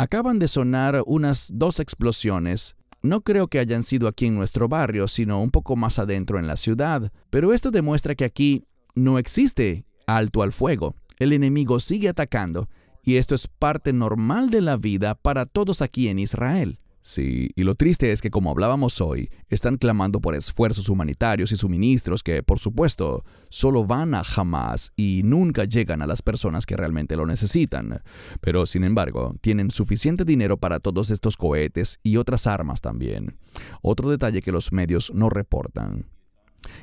Acaban 0.00 0.38
de 0.38 0.48
sonar 0.48 1.02
unas 1.04 1.50
dos 1.52 1.78
explosiones. 1.78 2.74
No 3.02 3.20
creo 3.20 3.48
que 3.48 3.58
hayan 3.58 3.82
sido 3.82 4.08
aquí 4.08 4.24
en 4.24 4.34
nuestro 4.34 4.66
barrio, 4.66 5.06
sino 5.08 5.42
un 5.42 5.50
poco 5.50 5.76
más 5.76 5.98
adentro 5.98 6.38
en 6.38 6.46
la 6.46 6.56
ciudad, 6.56 7.12
pero 7.28 7.52
esto 7.52 7.70
demuestra 7.70 8.14
que 8.14 8.24
aquí 8.24 8.64
no 8.94 9.18
existe 9.18 9.84
alto 10.06 10.40
al 10.40 10.52
fuego. 10.52 10.94
El 11.18 11.34
enemigo 11.34 11.80
sigue 11.80 12.08
atacando, 12.08 12.70
y 13.04 13.16
esto 13.16 13.34
es 13.34 13.46
parte 13.46 13.92
normal 13.92 14.48
de 14.48 14.62
la 14.62 14.78
vida 14.78 15.16
para 15.16 15.44
todos 15.44 15.82
aquí 15.82 16.08
en 16.08 16.18
Israel. 16.18 16.78
Sí, 17.02 17.48
y 17.56 17.62
lo 17.62 17.74
triste 17.76 18.12
es 18.12 18.20
que 18.20 18.30
como 18.30 18.50
hablábamos 18.50 19.00
hoy, 19.00 19.30
están 19.48 19.78
clamando 19.78 20.20
por 20.20 20.34
esfuerzos 20.34 20.90
humanitarios 20.90 21.50
y 21.50 21.56
suministros 21.56 22.22
que, 22.22 22.42
por 22.42 22.58
supuesto, 22.58 23.24
solo 23.48 23.86
van 23.86 24.14
a 24.14 24.22
jamás 24.22 24.92
y 24.96 25.22
nunca 25.24 25.64
llegan 25.64 26.02
a 26.02 26.06
las 26.06 26.20
personas 26.20 26.66
que 26.66 26.76
realmente 26.76 27.16
lo 27.16 27.24
necesitan. 27.24 28.02
Pero, 28.42 28.66
sin 28.66 28.84
embargo, 28.84 29.34
tienen 29.40 29.70
suficiente 29.70 30.26
dinero 30.26 30.58
para 30.58 30.78
todos 30.78 31.10
estos 31.10 31.38
cohetes 31.38 31.98
y 32.02 32.18
otras 32.18 32.46
armas 32.46 32.82
también. 32.82 33.38
Otro 33.80 34.10
detalle 34.10 34.42
que 34.42 34.52
los 34.52 34.70
medios 34.70 35.10
no 35.14 35.30
reportan. 35.30 36.06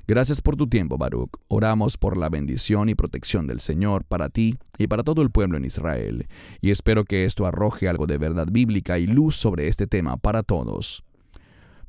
Gracias 0.08 0.42
por 0.42 0.56
tu 0.56 0.68
tiempo, 0.68 0.98
Baruch. 0.98 1.32
Oramos 1.48 1.98
por 1.98 2.18
la 2.18 2.30
bendición 2.30 2.90
y 2.90 2.96
protección 2.96 3.48
del 3.48 3.60
Señor 3.60 4.04
para 4.06 4.30
ti 4.30 4.58
y 4.78 4.88
para 4.88 5.04
todo 5.04 5.22
el 5.22 5.32
pueblo 5.32 5.58
en 5.58 5.66
Israel, 5.66 6.28
y 6.62 6.72
espero 6.72 7.06
que 7.06 7.26
esto 7.26 7.46
arroje 7.46 7.88
algo 7.88 8.08
de 8.08 8.18
verdad 8.18 8.48
bíblica 8.52 9.00
y 9.00 9.08
luz 9.08 9.36
sobre 9.36 9.68
este 9.68 9.88
tema 9.88 10.18
para 10.18 10.44
todos. 10.44 11.04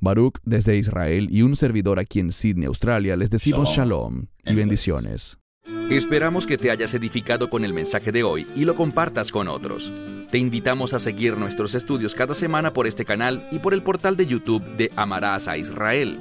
Baruch 0.01 0.38
desde 0.44 0.77
Israel 0.77 1.29
y 1.31 1.42
un 1.42 1.57
servidor 1.57 1.98
aquí 1.98 2.20
en 2.20 2.33
Sydney, 2.33 2.66
Australia, 2.66 3.16
les 3.16 3.31
decimos 3.31 3.70
shalom, 3.70 4.27
y 4.44 4.55
bendiciones. 4.55 5.38
Esperamos 5.90 6.46
que 6.46 6.57
te 6.57 6.70
hayas 6.70 6.94
edificado 6.94 7.48
con 7.48 7.64
el 7.64 7.72
mensaje 7.72 8.12
de 8.12 8.22
hoy 8.22 8.46
y 8.55 8.64
lo 8.64 8.74
compartas 8.74 9.33
con 9.33 9.48
otros. 9.48 9.90
Te 10.30 10.39
invitamos 10.39 10.93
a 10.93 10.99
seguir 10.99 11.36
nuestros 11.36 11.74
estudios 11.74 12.14
cada 12.14 12.34
semana 12.34 12.70
por 12.70 12.86
este 12.86 13.05
canal 13.05 13.49
y 13.51 13.59
por 13.59 13.74
el 13.74 13.82
portal 13.82 14.16
de 14.16 14.26
YouTube 14.26 14.62
de 14.76 14.91
Amarás 14.97 15.49
a 15.49 15.57
Israel. 15.57 16.20